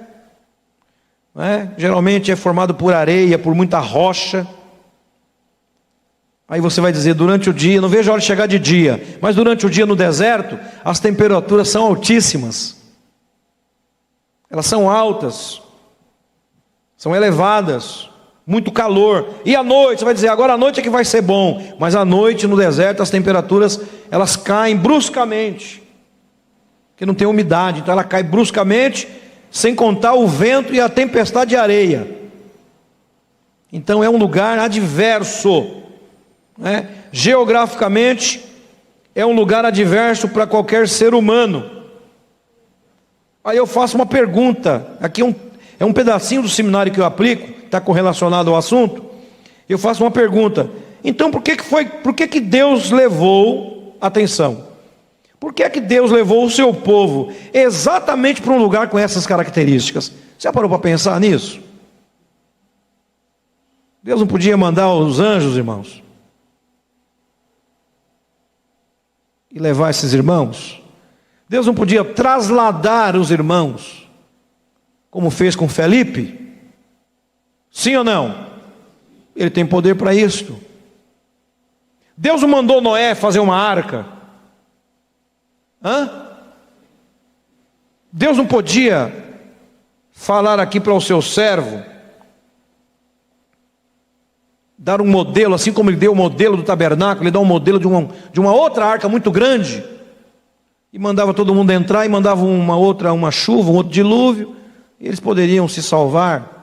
não 1.35 1.45
é? 1.45 1.71
geralmente 1.77 2.33
é 2.33 2.37
formado 2.37 2.75
por 2.75 2.95
areia, 2.95 3.39
por 3.39 3.55
muita 3.55 3.79
rocha. 3.81 4.47
Aí 6.49 6.59
você 6.59 6.81
vai 6.81 6.91
dizer, 6.91 7.13
durante 7.13 7.51
o 7.51 7.53
dia, 7.53 7.83
não 7.83 7.89
vejo 7.89 8.09
a 8.11 8.15
hora 8.15 8.21
de 8.21 8.27
chegar 8.27 8.47
de 8.47 8.59
dia, 8.59 9.19
mas 9.21 9.37
durante 9.37 9.67
o 9.67 9.71
dia 9.71 9.85
no 9.85 9.95
deserto, 9.95 10.59
as 10.83 10.99
temperaturas 10.99 11.69
são 11.69 11.85
altíssimas, 11.85 12.79
elas 14.49 14.65
são 14.65 14.89
altas, 14.89 15.61
são 16.97 17.15
elevadas, 17.15 18.09
muito 18.47 18.71
calor, 18.71 19.29
e 19.45 19.57
à 19.57 19.63
noite, 19.65 19.99
você 19.99 20.05
vai 20.05 20.15
dizer, 20.15 20.29
agora 20.29 20.53
a 20.53 20.59
noite 20.59 20.79
é 20.79 20.83
que 20.83 20.89
vai 20.89 21.05
ser 21.05 21.21
bom, 21.21 21.61
mas 21.81 21.97
à 21.97 22.05
noite 22.05 22.47
no 22.47 22.57
deserto 22.57 23.03
as 23.03 23.11
temperaturas, 23.11 23.81
elas 24.09 24.37
caem 24.37 24.77
bruscamente, 24.77 25.83
porque 26.93 27.05
não 27.05 27.15
tem 27.15 27.27
umidade, 27.27 27.81
então 27.81 27.91
ela 27.91 28.05
cai 28.05 28.23
bruscamente, 28.23 29.09
sem 29.51 29.75
contar 29.75 30.15
o 30.15 30.29
vento 30.29 30.73
e 30.73 30.81
a 30.81 30.89
tempestade 30.89 31.51
de 31.51 31.57
areia, 31.57 32.17
então 33.73 34.05
é 34.05 34.09
um 34.09 34.17
lugar 34.17 34.59
adverso, 34.61 35.83
né? 36.57 36.89
geograficamente, 37.11 38.45
é 39.13 39.27
um 39.27 39.35
lugar 39.35 39.65
adverso 39.65 40.29
para 40.29 40.47
qualquer 40.47 40.87
ser 40.87 41.15
humano. 41.15 41.69
Aí 43.43 43.57
eu 43.57 43.67
faço 43.67 43.97
uma 43.97 44.07
pergunta, 44.07 44.97
aqui 45.01 45.21
é 45.21 45.25
um, 45.25 45.35
é 45.81 45.85
um 45.85 45.93
pedacinho 45.93 46.43
do 46.43 46.49
seminário 46.49 46.93
que 46.93 47.01
eu 47.01 47.05
aplico, 47.05 47.56
está 47.77 47.81
correlacionado 47.81 48.51
ao 48.51 48.57
assunto. 48.57 49.05
Eu 49.69 49.79
faço 49.79 50.03
uma 50.05 50.11
pergunta. 50.11 50.71
Então 51.05 51.31
por 51.31 51.43
que, 51.43 51.57
que 51.57 51.65
foi, 51.65 51.85
por 51.85 52.15
que, 52.15 52.27
que 52.27 52.41
Deus 52.41 52.91
levou, 52.91 53.97
atenção, 54.01 54.67
por 55.39 55.53
que, 55.53 55.69
que 55.69 55.81
Deus 55.81 56.11
levou 56.11 56.45
o 56.45 56.51
seu 56.51 56.73
povo 56.73 57.33
exatamente 57.53 58.41
para 58.41 58.53
um 58.53 58.59
lugar 58.59 58.89
com 58.89 58.99
essas 58.99 59.27
características? 59.27 60.13
Você 60.39 60.51
parou 60.51 60.69
para 60.69 60.79
pensar 60.79 61.21
nisso? 61.21 61.61
Deus 64.03 64.21
não 64.21 64.27
podia 64.27 64.57
mandar 64.57 64.93
os 64.93 65.21
anjos, 65.21 65.57
irmãos? 65.57 66.03
e 69.57 69.59
levar 69.59 69.89
esses 69.89 70.13
irmãos? 70.13 70.83
Deus 71.49 71.67
não 71.67 71.75
podia 71.75 72.05
trasladar 72.05 73.17
os 73.17 73.31
irmãos, 73.31 74.07
como 75.11 75.31
fez 75.31 75.57
com 75.57 75.67
Felipe? 75.67 76.46
Sim 77.77 77.95
ou 77.97 78.03
não? 78.03 78.47
Ele 79.37 79.51
tem 79.51 79.67
poder 79.67 79.97
para 79.97 80.15
isto. 80.15 80.59
Deus 82.17 82.43
mandou 82.43 82.81
Noé 82.81 83.15
fazer 83.15 83.39
uma 83.39 83.55
arca? 83.55 84.07
Hã? 85.85 86.11
Deus 88.11 88.39
não 88.39 88.47
podia 88.47 89.13
falar 90.11 90.59
aqui 90.59 90.81
para 90.81 90.95
o 90.95 91.01
seu 91.03 91.21
servo, 91.21 91.83
dar 94.79 95.03
um 95.03 95.07
modelo, 95.07 95.55
assim 95.55 95.71
como 95.71 95.91
ele 95.91 95.99
deu 95.99 96.13
o 96.13 96.17
modelo 96.17 96.57
do 96.57 96.63
tabernáculo, 96.63 97.25
ele 97.25 97.31
dá 97.31 97.41
um 97.41 97.45
modelo 97.45 97.79
de 97.79 97.87
uma, 97.87 98.09
de 98.33 98.41
uma 98.41 98.55
outra 98.55 98.87
arca 98.87 99.07
muito 99.07 99.31
grande, 99.31 99.85
e 100.91 100.99
mandava 100.99 101.35
todo 101.35 101.55
mundo 101.55 101.71
entrar, 101.73 102.07
e 102.07 102.09
mandava 102.09 102.43
uma 102.43 102.75
outra, 102.75 103.13
uma 103.13 103.31
chuva, 103.31 103.71
um 103.71 103.75
outro 103.75 103.93
dilúvio, 103.93 104.57
eles 104.99 105.21
poderiam 105.21 105.69
se 105.69 105.83
salvar. 105.83 106.56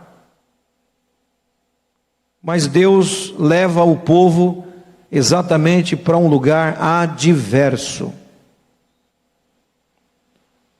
Mas 2.43 2.67
Deus 2.67 3.33
leva 3.39 3.85
o 3.85 3.95
povo 3.95 4.67
exatamente 5.09 5.95
para 5.95 6.17
um 6.17 6.27
lugar 6.27 6.77
adverso. 6.81 8.13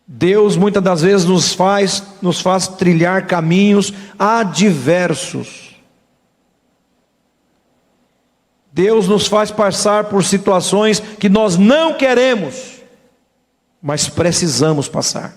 Deus 0.06 0.58
muitas 0.58 0.84
das 0.84 1.02
vezes 1.02 1.26
nos 1.26 1.54
faz, 1.54 2.04
nos 2.22 2.42
faz 2.42 2.68
trilhar 2.68 3.28
caminhos 3.28 3.94
adversos. 4.20 5.74
Deus 8.74 9.08
nos 9.08 9.28
faz 9.28 9.50
passar 9.50 10.06
por 10.06 10.24
situações 10.26 11.00
que 11.00 11.30
nós 11.30 11.58
não 11.58 11.94
queremos, 11.94 12.82
mas 13.82 14.10
precisamos 14.10 14.90
passar. 14.90 15.34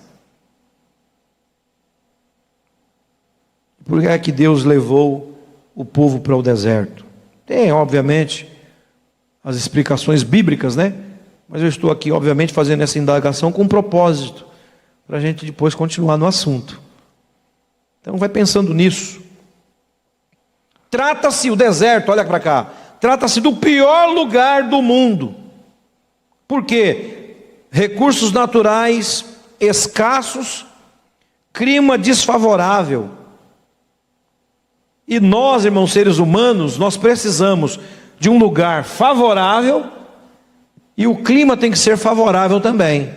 Por 3.85 4.01
que 4.01 4.09
é 4.09 4.19
que 4.19 4.33
Deus 4.33 4.65
levou 4.65 5.36
o 5.77 5.85
povo 5.85 6.19
para 6.19 6.35
o 6.35 6.43
deserto? 6.43 7.07
Tem, 7.47 7.71
obviamente, 7.71 8.51
as 9.45 9.55
explicações 9.55 10.25
bíblicas, 10.25 10.75
né? 10.75 10.93
Mas 11.49 11.63
eu 11.63 11.69
estou 11.69 11.93
aqui, 11.93 12.11
obviamente, 12.11 12.53
fazendo 12.53 12.83
essa 12.83 12.99
indagação 12.99 13.53
com 13.53 13.63
um 13.63 13.69
propósito, 13.69 14.45
para 15.07 15.19
a 15.19 15.21
gente 15.21 15.47
depois 15.47 15.73
continuar 15.73 16.17
no 16.17 16.27
assunto. 16.27 16.81
Então, 18.01 18.17
vai 18.17 18.29
pensando 18.29 18.75
nisso. 18.75 19.21
Trata-se 20.91 21.49
o 21.49 21.55
deserto, 21.55 22.11
olha 22.11 22.25
para 22.25 22.41
cá, 22.41 22.73
Trata-se 23.01 23.41
do 23.41 23.55
pior 23.55 24.13
lugar 24.13 24.65
do 24.65 24.81
mundo. 24.81 25.35
Por 26.49 26.65
quê? 26.65 27.37
Recursos 27.71 28.33
naturais 28.33 29.25
escassos, 29.61 30.67
clima 31.53 31.99
desfavorável. 31.99 33.11
E 35.07 35.21
nós, 35.21 35.65
irmãos 35.65 35.93
seres 35.93 36.19
humanos, 36.19 36.79
nós 36.79 36.97
precisamos 36.97 37.79
de 38.19 38.29
um 38.29 38.39
lugar 38.39 38.85
favorável 38.85 39.87
e 40.97 41.07
o 41.07 41.23
clima 41.23 41.57
tem 41.57 41.71
que 41.71 41.79
ser 41.79 41.97
favorável 41.97 42.61
também. 42.61 43.15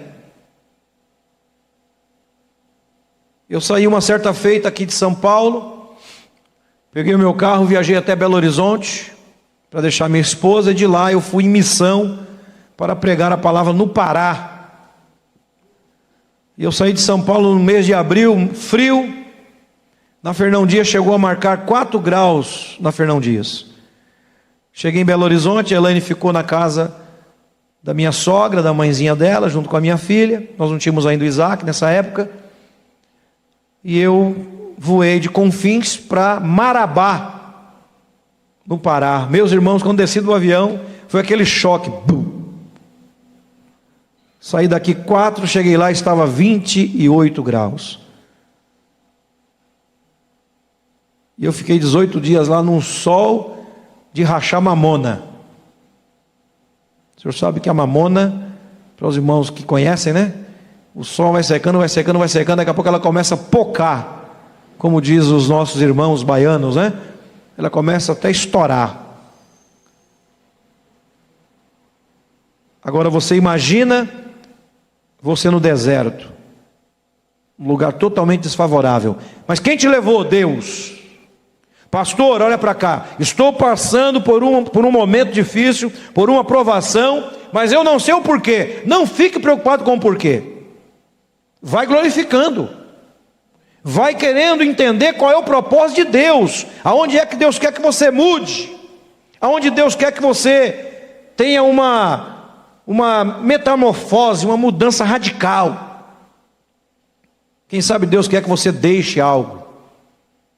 Eu 3.50 3.60
saí 3.60 3.88
uma 3.88 4.02
certa 4.02 4.34
feita 4.34 4.68
aqui 4.68 4.86
de 4.86 4.94
São 4.94 5.16
Paulo, 5.16 5.96
peguei 6.92 7.16
o 7.16 7.20
meu 7.20 7.34
carro, 7.34 7.66
viajei 7.66 7.96
até 7.96 8.16
Belo 8.16 8.36
Horizonte, 8.36 9.12
para 9.72 9.82
deixar 9.82 10.08
minha 10.08 10.22
esposa, 10.22 10.72
e 10.72 10.76
de 10.76 10.86
lá 10.86 11.12
eu 11.12 11.20
fui 11.20 11.46
em 11.46 11.50
missão 11.50 12.28
para 12.78 12.96
pregar 12.96 13.32
a 13.32 13.38
palavra 13.38 13.74
no 13.74 13.88
Pará. 13.88 14.58
E 16.56 16.64
eu 16.64 16.72
saí 16.72 16.94
de 16.94 17.02
São 17.02 17.22
Paulo 17.22 17.56
no 17.56 17.60
mês 17.60 17.86
de 17.86 17.94
abril, 17.94 18.50
frio. 18.54 19.19
Na 20.22 20.34
Fernão 20.34 20.68
Dias 20.68 20.88
chegou 20.88 21.14
a 21.14 21.18
marcar 21.18 21.66
4 21.66 21.98
graus 22.00 22.76
na 22.80 22.92
Fernão 22.92 23.22
Dias. 23.22 23.68
Cheguei 24.74 25.02
em 25.02 25.06
Belo 25.06 25.24
Horizonte, 25.24 25.74
a 25.74 25.78
Elaine 25.78 26.02
ficou 26.02 26.34
na 26.34 26.44
casa 26.44 26.94
da 27.82 27.94
minha 27.94 28.12
sogra, 28.12 28.62
da 28.62 28.74
mãezinha 28.74 29.16
dela, 29.16 29.50
junto 29.50 29.70
com 29.70 29.78
a 29.78 29.82
minha 29.82 29.98
filha. 29.98 30.50
Nós 30.58 30.70
não 30.70 30.78
tínhamos 30.78 31.06
ainda 31.06 31.24
o 31.24 31.28
Isaac 31.28 31.66
nessa 31.66 31.90
época. 31.90 32.30
E 33.82 33.98
eu 33.98 34.74
voei 34.78 35.22
de 35.22 35.30
Confins 35.30 35.96
para 35.96 36.40
Marabá, 36.40 37.64
no 38.68 38.78
Pará. 38.78 39.26
Meus 39.30 39.54
irmãos, 39.54 39.82
quando 39.82 39.98
desci 39.98 40.20
do 40.20 40.34
avião, 40.34 40.82
foi 41.08 41.22
aquele 41.22 41.46
choque. 41.46 41.90
Bum. 41.90 42.44
Saí 44.40 44.68
daqui 44.68 44.94
quatro, 44.94 45.48
cheguei 45.48 45.78
lá, 45.78 45.92
estava 45.92 46.28
28 46.28 47.42
graus. 47.42 48.09
E 51.40 51.46
eu 51.46 51.54
fiquei 51.54 51.80
18 51.80 52.20
dias 52.20 52.50
lá 52.50 52.62
num 52.62 52.82
sol 52.82 53.66
de 54.12 54.24
rachar 54.24 54.62
mamona. 54.62 55.24
O 57.16 57.22
senhor 57.22 57.34
sabe 57.34 57.62
que 57.62 57.70
a 57.70 57.74
mamona, 57.74 58.58
para 58.98 59.08
os 59.08 59.16
irmãos 59.16 59.50
que 59.50 59.64
conhecem, 59.64 60.12
né? 60.12 60.34
O 60.94 61.06
sol 61.06 61.32
vai 61.32 61.42
secando, 61.42 61.80
vai 61.80 61.88
secando, 61.88 62.20
vai 62.20 62.28
secando, 62.28 62.58
daqui 62.58 62.72
a 62.72 62.74
pouco 62.74 62.90
ela 62.90 63.00
começa 63.00 63.36
a 63.36 63.38
pocar, 63.38 64.26
como 64.78 65.02
diz 65.02 65.28
os 65.28 65.48
nossos 65.48 65.82
irmãos 65.82 66.24
baianos, 66.24 66.76
né? 66.76 66.92
Ela 67.58 67.70
começa 67.70 68.12
até 68.12 68.28
a 68.28 68.32
estourar. 68.32 69.06
Agora 72.84 73.10
você 73.10 73.36
imagina 73.36 74.10
você 75.22 75.50
no 75.50 75.60
deserto, 75.60 76.30
um 77.58 77.68
lugar 77.68 77.94
totalmente 77.94 78.42
desfavorável. 78.42 79.18
Mas 79.48 79.60
quem 79.60 79.78
te 79.78 79.88
levou? 79.88 80.26
Deus. 80.26 80.99
Pastor, 81.92 82.42
olha 82.42 82.58
para 82.58 82.76
cá. 82.76 83.08
Estou 83.20 83.54
passando 83.54 84.22
por 84.22 84.44
um, 84.44 84.64
por 84.64 84.86
um 84.86 84.92
momento 84.92 85.32
difícil, 85.32 85.92
por 86.14 86.30
uma 86.30 86.44
provação, 86.44 87.32
mas 87.52 87.72
eu 87.72 87.84
não 87.84 88.00
sei 88.00 88.14
o 88.14 88.22
porquê. 88.22 88.84
Não 88.86 89.08
fique 89.08 89.40
preocupado 89.40 89.84
com 89.84 89.96
o 89.96 90.00
porquê. 90.00 90.44
Vai 91.62 91.88
glorificando. 91.88 92.70
Vai 93.84 94.14
querendo 94.14 94.64
entender 94.64 95.14
qual 95.14 95.32
é 95.32 95.38
o 95.38 95.44
propósito 95.44 96.04
de 96.04 96.12
Deus. 96.12 96.66
Aonde 96.84 97.18
é 97.18 97.26
que 97.26 97.36
Deus 97.36 97.58
quer 97.58 97.74
que 97.74 97.82
você 97.82 98.12
mude? 98.12 98.76
Aonde 99.42 99.70
Deus 99.70 99.96
quer 99.96 100.12
que 100.12 100.22
você 100.22 100.72
tenha 101.36 101.64
uma 101.64 102.38
uma 102.86 103.24
metamorfose, 103.24 104.48
uma 104.48 104.58
mudança 104.58 105.04
radical. 105.04 106.18
Quem 107.68 107.82
sabe 107.82 108.08
Deus 108.08 108.28
quer 108.28 108.42
que 108.42 108.50
você 108.50 108.72
deixe 108.72 109.22
algo. 109.22 109.59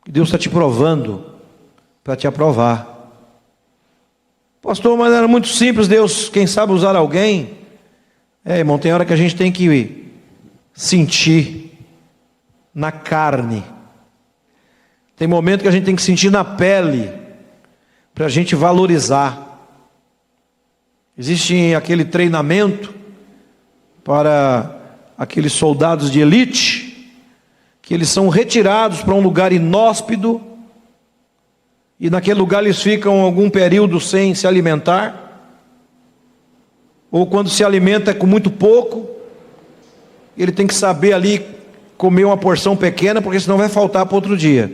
Deus 0.08 0.28
está 0.28 0.38
te 0.38 0.50
provando 0.50 1.26
para 2.04 2.16
te 2.16 2.28
aprovar. 2.28 2.92
Pastor, 4.62 4.98
mas 4.98 5.14
era 5.14 5.28
muito 5.28 5.48
simples, 5.48 5.88
Deus, 5.88 6.30
quem 6.30 6.46
sabe 6.46 6.74
usar 6.74 6.96
alguém. 6.96 7.58
É, 8.44 8.60
irmão, 8.60 8.78
tem 8.78 8.94
hora 8.94 9.06
que 9.06 9.14
a 9.14 9.18
gente 9.18 9.36
tem 9.36 9.52
que 9.52 10.12
sentir 10.74 11.80
na 12.74 12.92
carne. 12.92 13.64
Tem 15.16 15.28
momento 15.28 15.62
que 15.62 15.68
a 15.68 15.72
gente 15.72 15.86
tem 15.86 15.96
que 15.96 16.02
sentir 16.02 16.32
na 16.32 16.44
pele 16.44 17.12
para 18.14 18.26
a 18.26 18.30
gente 18.30 18.56
valorizar. 18.56 19.68
Existe 21.18 21.76
aquele 21.76 22.06
treinamento 22.06 22.94
para 24.04 24.80
aqueles 25.18 25.54
soldados 25.54 26.10
de 26.10 26.20
elite, 26.20 26.81
que 27.82 27.94
eles 27.94 28.10
são 28.10 28.30
retirados 28.30 29.02
para 29.02 29.14
um 29.14 29.22
lugar 29.22 29.52
inóspito, 29.52 30.42
e 32.00 32.10
naquele 32.10 32.40
lugar 32.40 32.64
eles 32.64 32.82
ficam 32.82 33.22
algum 33.22 33.50
período 33.50 34.00
sem 34.00 34.34
se 34.34 34.48
alimentar, 34.48 35.22
ou 37.12 37.28
quando 37.28 37.50
se 37.50 37.64
alimenta 37.64 38.12
é 38.12 38.14
com 38.14 38.26
muito 38.26 38.50
pouco, 38.50 39.10
ele 40.38 40.52
tem 40.52 40.66
que 40.66 40.74
saber 40.74 41.14
ali 41.14 41.46
comer 41.98 42.26
uma 42.26 42.38
porção 42.38 42.76
pequena, 42.76 43.22
porque 43.22 43.40
senão 43.40 43.58
vai 43.58 43.70
faltar 43.70 44.06
para 44.06 44.16
outro 44.16 44.38
dia. 44.38 44.72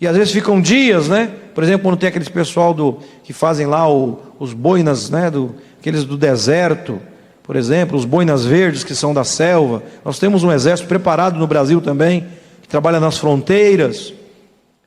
E 0.00 0.06
às 0.06 0.16
vezes 0.16 0.32
ficam 0.32 0.60
dias, 0.60 1.08
né? 1.08 1.32
Por 1.54 1.64
exemplo, 1.64 1.84
quando 1.88 1.98
tem 1.98 2.08
aqueles 2.08 2.28
pessoal 2.28 2.74
do, 2.74 2.98
que 3.24 3.32
fazem 3.32 3.66
lá 3.66 3.90
o, 3.90 4.20
os 4.38 4.52
boinas, 4.52 5.08
né? 5.08 5.30
Do, 5.30 5.56
aqueles 5.80 6.04
do 6.04 6.16
deserto, 6.16 7.00
por 7.46 7.54
exemplo, 7.54 7.96
os 7.96 8.04
boinas 8.04 8.44
verdes 8.44 8.82
que 8.82 8.94
são 8.94 9.14
da 9.14 9.22
selva. 9.22 9.82
Nós 10.04 10.18
temos 10.18 10.42
um 10.42 10.50
exército 10.50 10.88
preparado 10.88 11.38
no 11.38 11.46
Brasil 11.46 11.80
também, 11.80 12.26
que 12.60 12.68
trabalha 12.68 12.98
nas 12.98 13.18
fronteiras, 13.18 14.12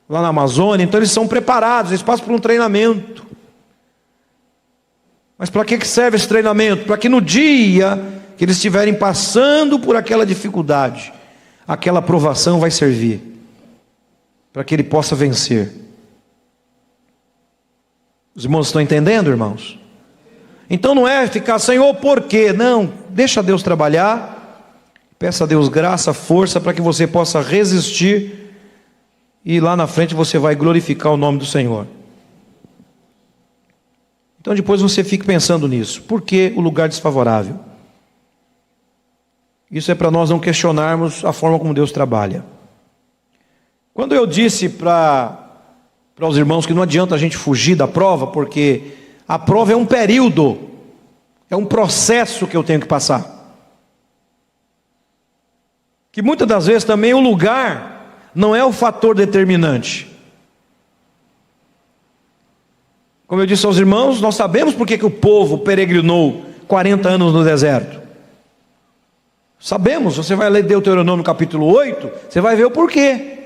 lá 0.10 0.22
na 0.22 0.28
Amazônia. 0.28 0.84
Então 0.84 1.00
eles 1.00 1.12
são 1.12 1.26
preparados, 1.26 1.92
eles 1.92 2.04
passam 2.04 2.26
por 2.26 2.36
um 2.36 2.40
treinamento. 2.40 3.26
Mas 5.38 5.50
para 5.50 5.64
que 5.64 5.86
serve 5.86 6.18
esse 6.18 6.28
treinamento? 6.28 6.86
Para 6.86 6.98
que 6.98 7.08
no 7.08 7.22
dia 7.22 7.98
que 8.38 8.44
eles 8.44 8.58
estiverem 8.58 8.94
passando 8.94 9.80
por 9.80 9.96
aquela 9.96 10.26
dificuldade, 10.26 11.14
aquela 11.66 12.02
provação 12.02 12.60
vai 12.60 12.72
servir 12.72 13.22
para 14.52 14.66
que 14.66 14.76
ele 14.76 14.84
possa 14.84 15.16
vencer. 15.16 15.72
Os 18.36 18.44
irmãos 18.44 18.68
estão 18.68 18.82
entendendo, 18.82 19.30
irmãos? 19.30 19.79
Então 20.70 20.94
não 20.94 21.08
é 21.08 21.26
ficar, 21.28 21.58
Senhor, 21.58 21.94
por 21.96 22.22
quê? 22.22 22.54
Não, 22.54 22.94
deixa 23.10 23.42
Deus 23.42 23.64
trabalhar, 23.64 24.76
peça 25.18 25.44
a 25.44 25.48
Deus 25.48 25.68
graça, 25.68 26.14
força 26.14 26.62
para 26.62 26.74
que 26.74 26.82
você 26.82 27.08
possa 27.08 27.42
resistir 27.42 28.54
e 29.44 29.60
lá 29.60 29.76
na 29.76 29.88
frente 29.88 30.14
você 30.14 30.38
vai 30.38 30.56
glorificar 30.56 31.12
o 31.12 31.18
nome 31.18 31.40
do 31.40 31.46
Senhor. 31.46 31.88
Então 34.40 34.54
depois 34.54 34.82
você 34.82 35.04
fique 35.04 35.26
pensando 35.26 35.68
nisso. 35.68 36.04
Por 36.04 36.22
que 36.22 36.54
o 36.56 36.62
lugar 36.62 36.88
desfavorável? 36.88 37.60
Isso 39.72 39.92
é 39.92 39.96
para 39.96 40.10
nós 40.10 40.30
não 40.30 40.40
questionarmos 40.40 41.26
a 41.26 41.34
forma 41.34 41.60
como 41.60 41.74
Deus 41.74 41.92
trabalha. 41.92 42.44
Quando 43.94 44.16
eu 44.16 44.26
disse 44.26 44.70
para 44.70 45.50
os 46.22 46.38
irmãos 46.38 46.66
que 46.66 46.74
não 46.74 46.84
adianta 46.84 47.16
a 47.16 47.18
gente 47.18 47.36
fugir 47.36 47.76
da 47.76 47.88
prova, 47.88 48.28
porque 48.28 48.94
a 49.30 49.38
prova 49.38 49.74
é 49.74 49.76
um 49.76 49.86
período, 49.86 50.58
é 51.52 51.56
um 51.56 51.64
processo 51.64 52.48
que 52.48 52.58
eu 52.58 52.64
tenho 52.64 52.80
que 52.80 52.88
passar. 52.88 53.54
Que 56.12 56.20
muitas 56.20 56.48
das 56.48 56.66
vezes 56.66 56.84
também 56.84 57.14
o 57.14 57.20
lugar 57.20 58.32
não 58.34 58.56
é 58.56 58.66
o 58.66 58.72
fator 58.72 59.14
determinante. 59.14 60.10
Como 63.28 63.40
eu 63.40 63.46
disse 63.46 63.68
aos 63.68 63.78
irmãos, 63.78 64.20
nós 64.20 64.34
sabemos 64.34 64.74
por 64.74 64.88
que, 64.88 64.98
que 64.98 65.06
o 65.06 65.12
povo 65.12 65.60
peregrinou 65.60 66.44
40 66.68 67.08
anos 67.08 67.32
no 67.32 67.44
deserto. 67.44 68.02
Sabemos, 69.60 70.18
você 70.18 70.34
vai 70.34 70.50
ler 70.50 70.64
Deuteronômio 70.64 71.24
capítulo 71.24 71.68
8, 71.68 72.12
você 72.28 72.42
vai 72.42 72.56
ver 72.56 72.66
o 72.66 72.72
porquê. 72.72 73.38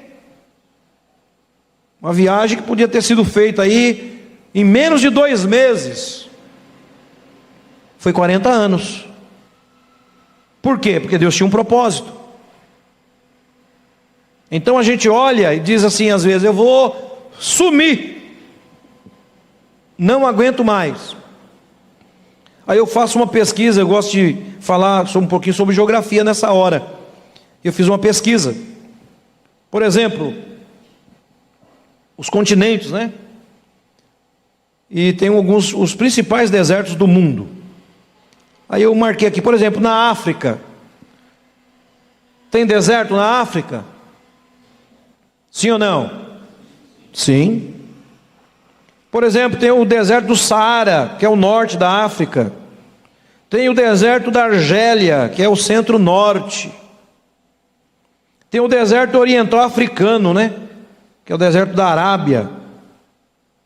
Uma 2.02 2.14
viagem 2.14 2.58
que 2.58 2.64
podia 2.64 2.88
ter 2.88 3.02
sido 3.02 3.26
feita 3.26 3.64
aí 3.64 4.13
em 4.54 4.64
menos 4.64 5.02
de 5.02 5.10
dois 5.10 5.46
meses. 5.46 6.30
Foi 7.98 8.14
40 8.14 8.50
anos. 8.50 9.06
Por 10.62 10.80
quê? 10.80 11.00
Porque 11.00 11.18
Deus 11.18 11.36
tinha 11.36 11.48
um 11.48 11.52
propósito. 11.52 12.12
Então 14.52 14.78
a 14.78 14.84
gente 14.84 15.10
olha 15.10 15.54
e 15.54 15.60
diz 15.60 15.84
assim 15.84 16.12
às 16.12 16.24
vezes: 16.24 16.44
eu 16.44 16.54
vou 16.54 17.32
sumir, 17.40 18.38
não 19.98 20.28
aguento 20.28 20.64
mais. 20.64 21.16
Aí 22.66 22.78
eu 22.78 22.86
faço 22.86 23.18
uma 23.18 23.28
pesquisa, 23.28 23.82
eu 23.82 23.88
gosto 23.88 24.12
de 24.12 24.38
falar 24.62 25.06
um 25.18 25.28
pouquinho 25.28 25.54
sobre 25.54 25.76
geografia 25.76 26.24
nessa 26.24 26.52
hora. 26.52 26.86
Eu 27.64 27.74
fiz 27.74 27.88
uma 27.88 27.98
pesquisa. 27.98 28.56
Por 29.70 29.82
exemplo, 29.82 30.34
os 32.16 32.30
continentes, 32.30 32.92
né? 32.92 33.12
E 34.94 35.12
tem 35.12 35.30
alguns 35.30 35.74
os 35.74 35.96
principais 35.96 36.52
desertos 36.52 36.94
do 36.94 37.08
mundo. 37.08 37.48
Aí 38.70 38.84
eu 38.84 38.94
marquei 38.94 39.28
aqui, 39.28 39.42
por 39.42 39.56
exemplo, 39.56 39.82
na 39.82 40.12
África. 40.12 40.62
Tem 42.52 42.66
deserto 42.66 43.16
na 43.16 43.42
África? 43.42 43.84
Sim 45.52 45.72
ou 45.72 45.80
não? 45.80 46.12
Sim. 47.12 47.74
Por 49.12 49.24
exemplo, 49.24 49.60
tem 49.60 49.72
o 49.72 49.84
deserto 49.84 50.28
do 50.28 50.36
Saara, 50.36 51.16
que 51.18 51.26
é 51.26 51.30
o 51.30 51.36
norte 51.36 51.76
da 51.76 52.04
África. 52.04 52.54
Tem 53.50 53.70
o 53.70 53.74
deserto 53.74 54.30
da 54.30 54.46
Argélia, 54.46 55.32
que 55.36 55.42
é 55.42 55.50
o 55.50 55.56
centro-norte. 55.56 56.72
Tem 58.50 58.62
o 58.62 58.68
deserto 58.68 59.18
oriental 59.18 59.62
africano, 59.62 60.34
né? 60.34 60.54
que 61.26 61.32
é 61.32 61.36
o 61.36 61.40
deserto 61.40 61.74
da 61.74 61.88
Arábia, 61.88 62.50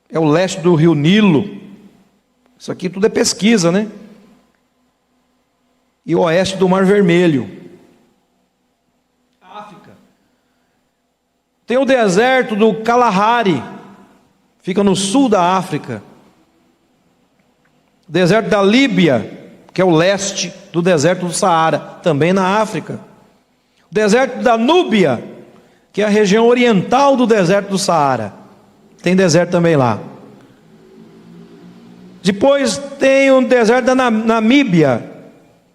é 0.10 0.20
o 0.20 0.26
leste 0.26 0.62
do 0.62 0.76
rio 0.76 0.94
Nilo. 0.94 1.58
Isso 2.58 2.72
aqui 2.72 2.90
tudo 2.90 3.06
é 3.06 3.10
pesquisa, 3.10 3.72
né? 3.72 3.88
E 6.06 6.16
o 6.16 6.22
oeste 6.22 6.58
do 6.58 6.70
Mar 6.70 6.86
Vermelho. 6.86 7.50
África. 9.42 9.92
Tem 11.66 11.78
o 11.78 11.86
deserto 11.86 12.56
do 12.56 12.76
Kalahari, 12.76 13.62
fica 14.62 14.84
no 14.84 14.96
sul 14.96 15.28
da 15.28 15.58
África. 15.58 16.02
O 18.08 18.12
deserto 18.12 18.50
da 18.50 18.64
Líbia, 18.64 19.54
que 19.74 19.82
é 19.82 19.86
o 19.86 19.92
leste 19.92 20.54
do 20.72 20.82
deserto 20.82 21.26
do 21.26 21.34
Saara, 21.34 21.78
também 22.02 22.32
na 22.32 22.62
África. 22.62 23.02
O 23.92 23.94
deserto 23.94 24.42
da 24.42 24.58
Núbia, 24.58 25.24
que 25.92 26.02
é 26.02 26.06
a 26.06 26.10
região 26.10 26.48
oriental 26.48 27.18
do 27.18 27.28
deserto 27.28 27.70
do 27.70 27.78
Saara. 27.78 28.34
Tem 29.02 29.16
deserto 29.16 29.52
também 29.52 29.76
lá. 29.76 30.00
Depois 32.22 32.78
tem 33.00 33.32
o 33.32 33.42
deserto 33.48 33.86
da 33.86 33.96
Namíbia, 33.96 35.10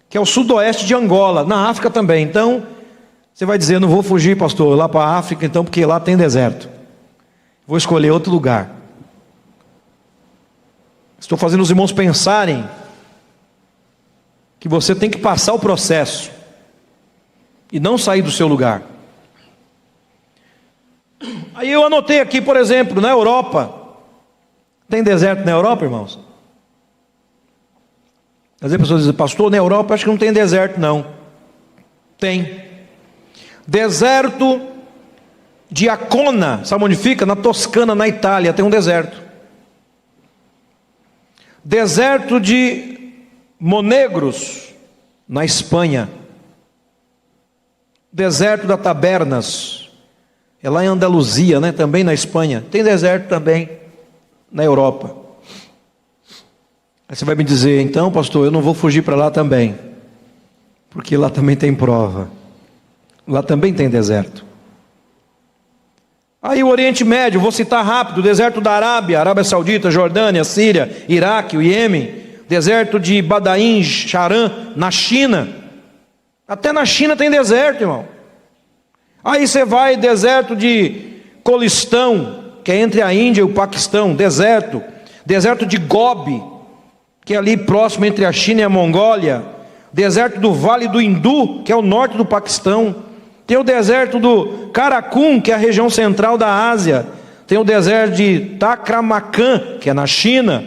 que 0.09 0.17
é 0.17 0.21
o 0.21 0.25
sudoeste 0.25 0.85
de 0.85 0.93
Angola, 0.93 1.43
na 1.43 1.69
África 1.69 1.89
também. 1.89 2.23
Então, 2.23 2.63
você 3.33 3.45
vai 3.45 3.57
dizer, 3.57 3.79
não 3.79 3.87
vou 3.87 4.03
fugir, 4.03 4.37
pastor, 4.37 4.77
lá 4.77 4.87
para 4.87 5.01
a 5.01 5.17
África, 5.17 5.45
então, 5.45 5.63
porque 5.63 5.83
lá 5.85 5.99
tem 5.99 6.15
deserto. 6.15 6.69
Vou 7.65 7.77
escolher 7.77 8.11
outro 8.11 8.31
lugar. 8.31 8.69
Estou 11.19 11.37
fazendo 11.37 11.61
os 11.61 11.69
irmãos 11.69 11.91
pensarem 11.91 12.69
que 14.59 14.69
você 14.69 14.93
tem 14.93 15.09
que 15.09 15.17
passar 15.17 15.53
o 15.53 15.59
processo 15.59 16.29
e 17.71 17.79
não 17.79 17.97
sair 17.97 18.21
do 18.21 18.29
seu 18.29 18.47
lugar. 18.47 18.83
Aí 21.55 21.71
eu 21.71 21.85
anotei 21.85 22.19
aqui, 22.19 22.41
por 22.41 22.57
exemplo, 22.57 23.01
na 23.01 23.09
Europa. 23.09 23.73
Tem 24.89 25.03
deserto 25.03 25.45
na 25.45 25.51
Europa, 25.51 25.83
irmãos? 25.83 26.19
Às 28.61 28.71
vezes 28.71 28.75
as 28.75 28.81
pessoas 28.81 28.99
dizem, 29.01 29.13
pastor, 29.13 29.51
na 29.51 29.57
Europa 29.57 29.93
acho 29.93 30.05
que 30.05 30.09
não 30.09 30.17
tem 30.17 30.31
deserto, 30.31 30.79
não. 30.79 31.05
Tem. 32.17 32.63
Deserto 33.67 34.61
de 35.69 35.89
Acona, 35.89 36.63
sabe 36.63 36.83
onde 36.85 36.95
fica? 36.95 37.25
Na 37.25 37.35
Toscana, 37.35 37.93
na 37.93 38.07
Itália, 38.07 38.53
tem 38.53 38.63
um 38.63 38.69
deserto. 38.69 39.21
Deserto 41.63 42.39
de 42.39 43.13
Monegros, 43.59 44.73
na 45.27 45.43
Espanha. 45.43 46.09
Deserto 48.11 48.67
da 48.67 48.77
Tabernas, 48.77 49.82
é 50.63 50.69
lá 50.69 50.83
em 50.83 50.87
Andaluzia, 50.87 51.59
né? 51.59 51.73
também 51.73 52.05
na 52.05 52.13
Espanha. 52.13 52.63
Tem 52.71 52.81
deserto 52.81 53.27
também 53.27 53.69
na 54.49 54.63
Europa. 54.63 55.13
Aí 57.09 57.15
você 57.17 57.25
vai 57.25 57.35
me 57.35 57.43
dizer, 57.43 57.81
então, 57.81 58.09
pastor, 58.09 58.45
eu 58.45 58.51
não 58.51 58.61
vou 58.61 58.73
fugir 58.73 59.01
para 59.03 59.15
lá 59.15 59.29
também, 59.29 59.77
porque 60.89 61.17
lá 61.17 61.29
também 61.29 61.57
tem 61.57 61.75
prova, 61.75 62.29
lá 63.27 63.43
também 63.43 63.73
tem 63.73 63.89
deserto. 63.89 64.45
Aí 66.41 66.63
o 66.63 66.69
Oriente 66.69 67.03
Médio, 67.03 67.41
vou 67.41 67.51
citar 67.51 67.85
rápido: 67.85 68.21
deserto 68.21 68.61
da 68.61 68.71
Arábia, 68.71 69.19
Arábia 69.19 69.43
Saudita, 69.43 69.91
Jordânia, 69.91 70.43
Síria, 70.43 71.05
Iraque, 71.07 71.57
o 71.57 71.61
Iêmen, 71.61 72.15
deserto 72.47 72.99
de 72.99 73.21
Badaim, 73.21 73.83
Charã, 73.83 74.49
na 74.75 74.89
China. 74.89 75.49
Até 76.47 76.71
na 76.71 76.85
China 76.85 77.15
tem 77.15 77.29
deserto, 77.29 77.81
irmão. 77.81 78.12
Aí 79.23 79.47
você 79.47 79.63
vai, 79.63 79.95
deserto 79.95 80.55
de 80.55 81.21
Colistão, 81.43 82.43
que 82.63 82.71
é 82.71 82.77
entre 82.77 83.01
a 83.01 83.13
Índia 83.13 83.41
e 83.41 83.43
o 83.43 83.53
Paquistão, 83.53 84.15
deserto. 84.15 84.81
Deserto 85.25 85.65
de 85.65 85.77
Gobi, 85.77 86.43
que 87.23 87.33
é 87.33 87.37
ali 87.37 87.55
próximo 87.55 88.05
entre 88.05 88.25
a 88.25 88.31
China 88.31 88.61
e 88.61 88.63
a 88.63 88.69
Mongólia. 88.69 89.43
Deserto 89.91 90.39
do 90.39 90.53
Vale 90.53 90.87
do 90.87 91.01
Hindu, 91.01 91.63
que 91.63 91.71
é 91.71 91.75
o 91.75 91.81
norte 91.81 92.17
do 92.17 92.25
Paquistão 92.25 93.03
tem 93.45 93.57
o 93.57 93.63
deserto 93.63 94.19
do 94.19 94.69
Karakum, 94.73 95.39
que 95.41 95.51
é 95.51 95.55
a 95.55 95.57
região 95.57 95.89
central 95.89 96.37
da 96.37 96.69
Ásia. 96.69 97.05
Tem 97.45 97.57
o 97.57 97.63
deserto 97.63 98.15
de 98.15 98.39
Takramakan, 98.57 99.77
que 99.81 99.89
é 99.89 99.93
na 99.93 100.07
China. 100.07 100.63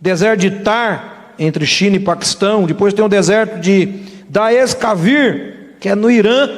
Deserto 0.00 0.40
de 0.40 0.50
Tar, 0.50 1.34
entre 1.38 1.64
China 1.64 1.96
e 1.96 2.00
Paquistão. 2.00 2.64
Depois 2.64 2.92
tem 2.92 3.04
o 3.04 3.08
deserto 3.08 3.60
de 3.60 3.88
Daes 4.28 4.74
Kavir, 4.74 5.76
que 5.80 5.88
é 5.88 5.94
no 5.94 6.10
Irã. 6.10 6.48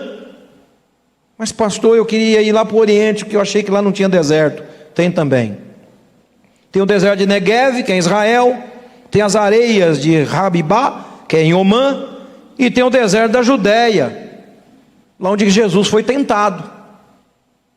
Mas, 1.41 1.53
pastor, 1.53 1.97
eu 1.97 2.05
queria 2.05 2.43
ir 2.43 2.53
lá 2.53 2.67
para 2.67 2.77
o 2.77 2.79
Oriente, 2.79 3.25
porque 3.25 3.35
eu 3.35 3.41
achei 3.41 3.63
que 3.63 3.71
lá 3.71 3.81
não 3.81 3.93
tinha 3.93 4.11
deserto. 4.11 4.63
Tem 4.95 5.11
também. 5.11 5.57
Tem 6.71 6.83
o 6.83 6.85
deserto 6.85 7.21
de 7.21 7.25
Negev, 7.25 7.83
que 7.83 7.91
é 7.91 7.95
em 7.95 7.99
Israel. 7.99 8.63
Tem 9.11 9.23
as 9.23 9.35
areias 9.35 10.03
de 10.03 10.23
Rabibá, 10.23 11.23
que 11.27 11.37
é 11.39 11.43
em 11.43 11.55
Omã. 11.55 12.19
E 12.59 12.71
tem 12.71 12.85
o 12.85 12.91
deserto 12.91 13.33
da 13.33 13.41
Judéia, 13.41 14.43
lá 15.19 15.31
onde 15.31 15.49
Jesus 15.49 15.89
foi 15.89 16.03
tentado. 16.03 16.63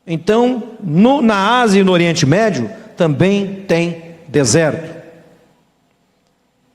Então, 0.06 0.76
no, 0.82 1.22
na 1.22 1.62
Ásia 1.62 1.80
e 1.80 1.84
no 1.84 1.92
Oriente 1.92 2.26
Médio 2.26 2.70
também 2.98 3.64
tem 3.66 4.16
deserto. 4.28 4.94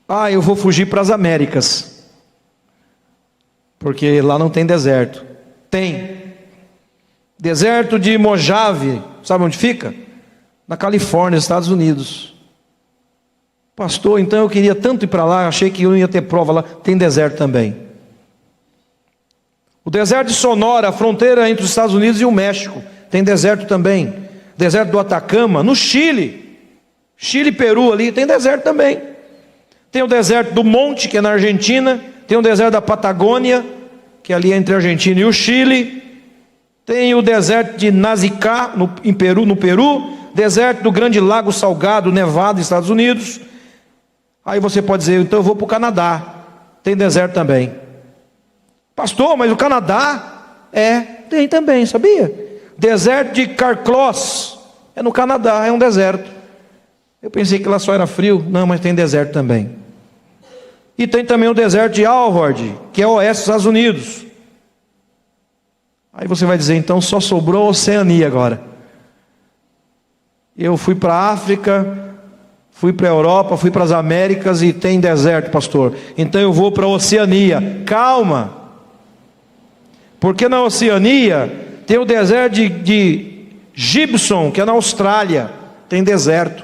Ah, 0.08 0.28
eu 0.28 0.42
vou 0.42 0.56
fugir 0.56 0.86
para 0.86 1.02
as 1.02 1.08
Américas, 1.08 2.04
porque 3.78 4.20
lá 4.20 4.36
não 4.36 4.50
tem 4.50 4.66
deserto. 4.66 5.24
Tem. 5.70 6.19
Deserto 7.40 7.98
de 7.98 8.18
Mojave, 8.18 9.00
sabe 9.22 9.44
onde 9.44 9.56
fica? 9.56 9.94
Na 10.68 10.76
Califórnia, 10.76 11.38
Estados 11.38 11.70
Unidos. 11.70 12.34
Pastor, 13.74 14.20
então 14.20 14.40
eu 14.40 14.48
queria 14.48 14.74
tanto 14.74 15.06
ir 15.06 15.08
para 15.08 15.24
lá, 15.24 15.48
achei 15.48 15.70
que 15.70 15.84
eu 15.84 15.96
ia 15.96 16.06
ter 16.06 16.20
prova 16.20 16.52
lá. 16.52 16.62
Tem 16.62 16.98
deserto 16.98 17.38
também. 17.38 17.74
O 19.82 19.88
deserto 19.88 20.28
de 20.28 20.34
Sonora, 20.34 20.90
a 20.90 20.92
fronteira 20.92 21.48
entre 21.48 21.64
os 21.64 21.70
Estados 21.70 21.94
Unidos 21.94 22.20
e 22.20 22.26
o 22.26 22.30
México, 22.30 22.84
tem 23.10 23.24
deserto 23.24 23.66
também. 23.66 24.14
Deserto 24.54 24.90
do 24.90 24.98
Atacama, 24.98 25.62
no 25.62 25.74
Chile. 25.74 26.58
Chile 27.16 27.48
e 27.48 27.52
Peru 27.52 27.90
ali, 27.90 28.12
tem 28.12 28.26
deserto 28.26 28.64
também. 28.64 29.00
Tem 29.90 30.02
o 30.02 30.06
deserto 30.06 30.52
do 30.52 30.62
Monte, 30.62 31.08
que 31.08 31.16
é 31.16 31.22
na 31.22 31.30
Argentina. 31.30 31.98
Tem 32.28 32.36
o 32.36 32.42
deserto 32.42 32.72
da 32.72 32.82
Patagônia, 32.82 33.64
que 34.22 34.34
é 34.34 34.36
ali 34.36 34.52
entre 34.52 34.74
a 34.74 34.76
Argentina 34.76 35.20
e 35.20 35.24
o 35.24 35.32
Chile. 35.32 36.09
Tem 36.90 37.14
o 37.14 37.22
deserto 37.22 37.76
de 37.76 37.92
Nazicá, 37.92 38.72
no, 38.74 38.90
em 39.04 39.14
Peru, 39.14 39.46
no 39.46 39.54
Peru. 39.54 40.10
Deserto 40.34 40.82
do 40.82 40.90
Grande 40.90 41.20
Lago 41.20 41.52
Salgado, 41.52 42.10
Nevada, 42.10 42.60
Estados 42.60 42.90
Unidos. 42.90 43.40
Aí 44.44 44.58
você 44.58 44.82
pode 44.82 45.04
dizer, 45.04 45.20
então 45.20 45.38
eu 45.38 45.42
vou 45.44 45.54
para 45.54 45.64
o 45.64 45.68
Canadá. 45.68 46.34
Tem 46.82 46.96
deserto 46.96 47.32
também. 47.32 47.72
Pastor, 48.96 49.36
mas 49.36 49.52
o 49.52 49.56
Canadá 49.56 50.66
é, 50.72 50.98
tem 51.30 51.46
também, 51.46 51.86
sabia? 51.86 52.58
Deserto 52.76 53.34
de 53.34 53.46
Carcloss, 53.46 54.58
é 54.96 55.00
no 55.00 55.12
Canadá, 55.12 55.64
é 55.64 55.70
um 55.70 55.78
deserto. 55.78 56.28
Eu 57.22 57.30
pensei 57.30 57.60
que 57.60 57.68
lá 57.68 57.78
só 57.78 57.94
era 57.94 58.08
frio, 58.08 58.44
não, 58.48 58.66
mas 58.66 58.80
tem 58.80 58.96
deserto 58.96 59.32
também. 59.32 59.76
E 60.98 61.06
tem 61.06 61.24
também 61.24 61.48
o 61.48 61.54
deserto 61.54 61.94
de 61.94 62.04
Alvord, 62.04 62.76
que 62.92 63.00
é 63.00 63.06
oeste 63.06 63.34
dos 63.34 63.42
Estados 63.42 63.66
Unidos. 63.66 64.29
Aí 66.12 66.26
você 66.26 66.44
vai 66.44 66.58
dizer, 66.58 66.74
então 66.74 67.00
só 67.00 67.20
sobrou 67.20 67.66
a 67.66 67.70
Oceania 67.70 68.26
agora. 68.26 68.60
Eu 70.56 70.76
fui 70.76 70.94
para 70.94 71.14
a 71.14 71.30
África, 71.30 72.16
fui 72.70 72.92
para 72.92 73.08
a 73.08 73.10
Europa, 73.10 73.56
fui 73.56 73.70
para 73.70 73.84
as 73.84 73.92
Américas 73.92 74.62
e 74.62 74.72
tem 74.72 75.00
deserto, 75.00 75.50
pastor. 75.50 75.94
Então 76.18 76.40
eu 76.40 76.52
vou 76.52 76.72
para 76.72 76.84
a 76.84 76.88
Oceania. 76.88 77.82
Calma. 77.86 78.58
Porque 80.18 80.48
na 80.48 80.62
Oceania 80.62 81.82
tem 81.86 81.98
o 81.98 82.04
deserto 82.04 82.54
de, 82.54 82.68
de 82.68 83.48
Gibson, 83.72 84.50
que 84.50 84.60
é 84.60 84.64
na 84.64 84.72
Austrália, 84.72 85.50
tem 85.88 86.04
deserto. 86.04 86.62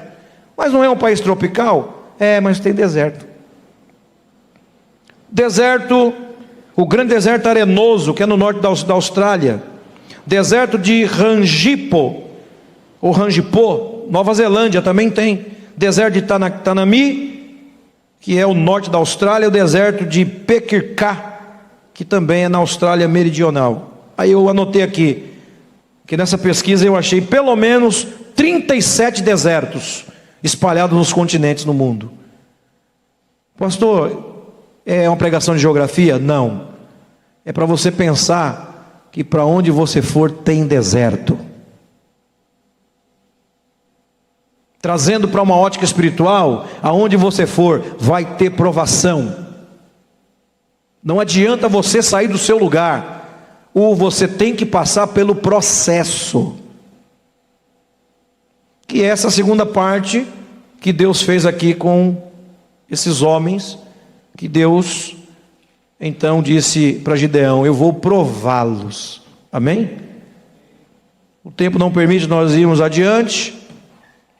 Mas 0.55 0.71
não 0.71 0.83
é 0.83 0.89
um 0.89 0.97
país 0.97 1.19
tropical? 1.19 2.13
É, 2.19 2.39
mas 2.39 2.59
tem 2.59 2.73
deserto. 2.73 3.25
Deserto, 5.29 6.13
o 6.77 6.85
grande 6.85 7.09
deserto 7.09 7.47
arenoso, 7.47 8.13
que 8.13 8.21
é 8.21 8.25
no 8.27 8.37
norte 8.37 8.59
da 8.59 8.93
Austrália. 8.93 9.63
Deserto 10.27 10.77
de 10.77 11.03
Rangipo, 11.05 12.23
ou 13.01 13.11
Rangipo, 13.11 14.05
Nova 14.11 14.31
Zelândia 14.35 14.79
também 14.79 15.09
tem. 15.09 15.47
Deserto 15.75 16.13
de 16.13 16.21
Tanami, 16.21 17.63
que 18.21 18.37
é 18.37 18.45
o 18.45 18.53
norte 18.53 18.91
da 18.91 18.99
Austrália. 18.99 19.47
O 19.47 19.51
deserto 19.51 20.05
de 20.05 20.23
Pekirká, 20.23 21.39
que 21.95 22.05
também 22.05 22.43
é 22.43 22.49
na 22.49 22.59
Austrália 22.59 23.07
Meridional. 23.07 24.11
Aí 24.15 24.31
eu 24.31 24.47
anotei 24.47 24.83
aqui, 24.83 25.33
que 26.05 26.15
nessa 26.15 26.37
pesquisa 26.37 26.85
eu 26.85 26.95
achei 26.95 27.21
pelo 27.21 27.55
menos 27.55 28.05
37 28.35 29.23
desertos 29.23 30.05
espalhados 30.43 30.95
nos 30.95 31.11
continentes 31.11 31.65
no 31.65 31.73
mundo. 31.73 32.11
Pastor, 33.57 34.36
é 34.89 35.09
uma 35.09 35.17
pregação 35.17 35.53
de 35.53 35.59
geografia? 35.59 36.17
Não. 36.17 36.69
É 37.43 37.51
para 37.51 37.65
você 37.65 37.91
pensar 37.91 39.09
que 39.11 39.21
para 39.21 39.45
onde 39.45 39.69
você 39.69 40.01
for 40.01 40.31
tem 40.31 40.65
deserto. 40.65 41.37
Trazendo 44.81 45.27
para 45.27 45.41
uma 45.41 45.57
ótica 45.57 45.83
espiritual, 45.83 46.65
aonde 46.81 47.17
você 47.17 47.45
for, 47.45 47.97
vai 47.99 48.37
ter 48.37 48.51
provação. 48.51 49.45
Não 51.03 51.19
adianta 51.19 51.67
você 51.67 52.01
sair 52.01 52.29
do 52.29 52.37
seu 52.37 52.57
lugar, 52.57 53.69
ou 53.73 53.93
você 53.93 54.25
tem 54.25 54.55
que 54.55 54.65
passar 54.65 55.07
pelo 55.07 55.35
processo. 55.35 56.55
Que 58.87 59.03
é 59.03 59.07
essa 59.07 59.29
segunda 59.29 59.65
parte 59.65 60.25
que 60.79 60.93
Deus 60.93 61.21
fez 61.21 61.45
aqui 61.45 61.73
com 61.73 62.31
esses 62.89 63.21
homens, 63.21 63.77
que 64.37 64.47
Deus 64.47 65.15
então 65.99 66.43
disse 66.43 67.01
para 67.03 67.15
Gideão: 67.15 67.65
Eu 67.65 67.73
vou 67.73 67.91
prová-los. 67.91 69.21
Amém? 69.51 69.97
O 71.43 71.51
tempo 71.51 71.79
não 71.79 71.91
permite 71.91 72.27
nós 72.27 72.53
irmos 72.53 72.79
adiante, 72.79 73.57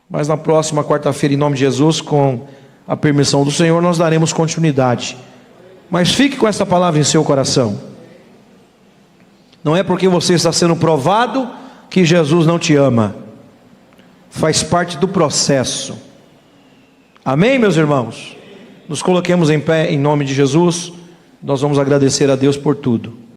mas 0.09 0.27
na 0.27 0.37
próxima 0.37 0.83
quarta-feira, 0.83 1.33
em 1.33 1.37
nome 1.37 1.55
de 1.55 1.61
Jesus, 1.61 1.99
com 1.99 2.45
a 2.87 2.95
permissão 2.95 3.43
do 3.43 3.51
Senhor, 3.51 3.81
nós 3.81 3.97
daremos 3.97 4.31
continuidade. 4.31 5.17
Mas 5.89 6.11
fique 6.11 6.37
com 6.37 6.47
essa 6.47 6.65
palavra 6.65 6.99
em 6.99 7.03
seu 7.03 7.23
coração. 7.23 7.79
Não 9.63 9.75
é 9.75 9.83
porque 9.83 10.07
você 10.07 10.35
está 10.35 10.51
sendo 10.51 10.75
provado 10.75 11.49
que 11.89 12.05
Jesus 12.05 12.45
não 12.45 12.59
te 12.59 12.75
ama. 12.75 13.15
Faz 14.29 14.61
parte 14.61 14.97
do 14.97 15.07
processo. 15.07 15.97
Amém, 17.25 17.57
meus 17.57 17.77
irmãos? 17.77 18.36
Nos 18.87 19.01
coloquemos 19.01 19.49
em 19.49 19.59
pé 19.59 19.91
em 19.91 19.99
nome 19.99 20.23
de 20.23 20.33
Jesus. 20.33 20.93
Nós 21.43 21.61
vamos 21.61 21.77
agradecer 21.77 22.29
a 22.29 22.35
Deus 22.35 22.55
por 22.55 22.75
tudo. 22.75 23.17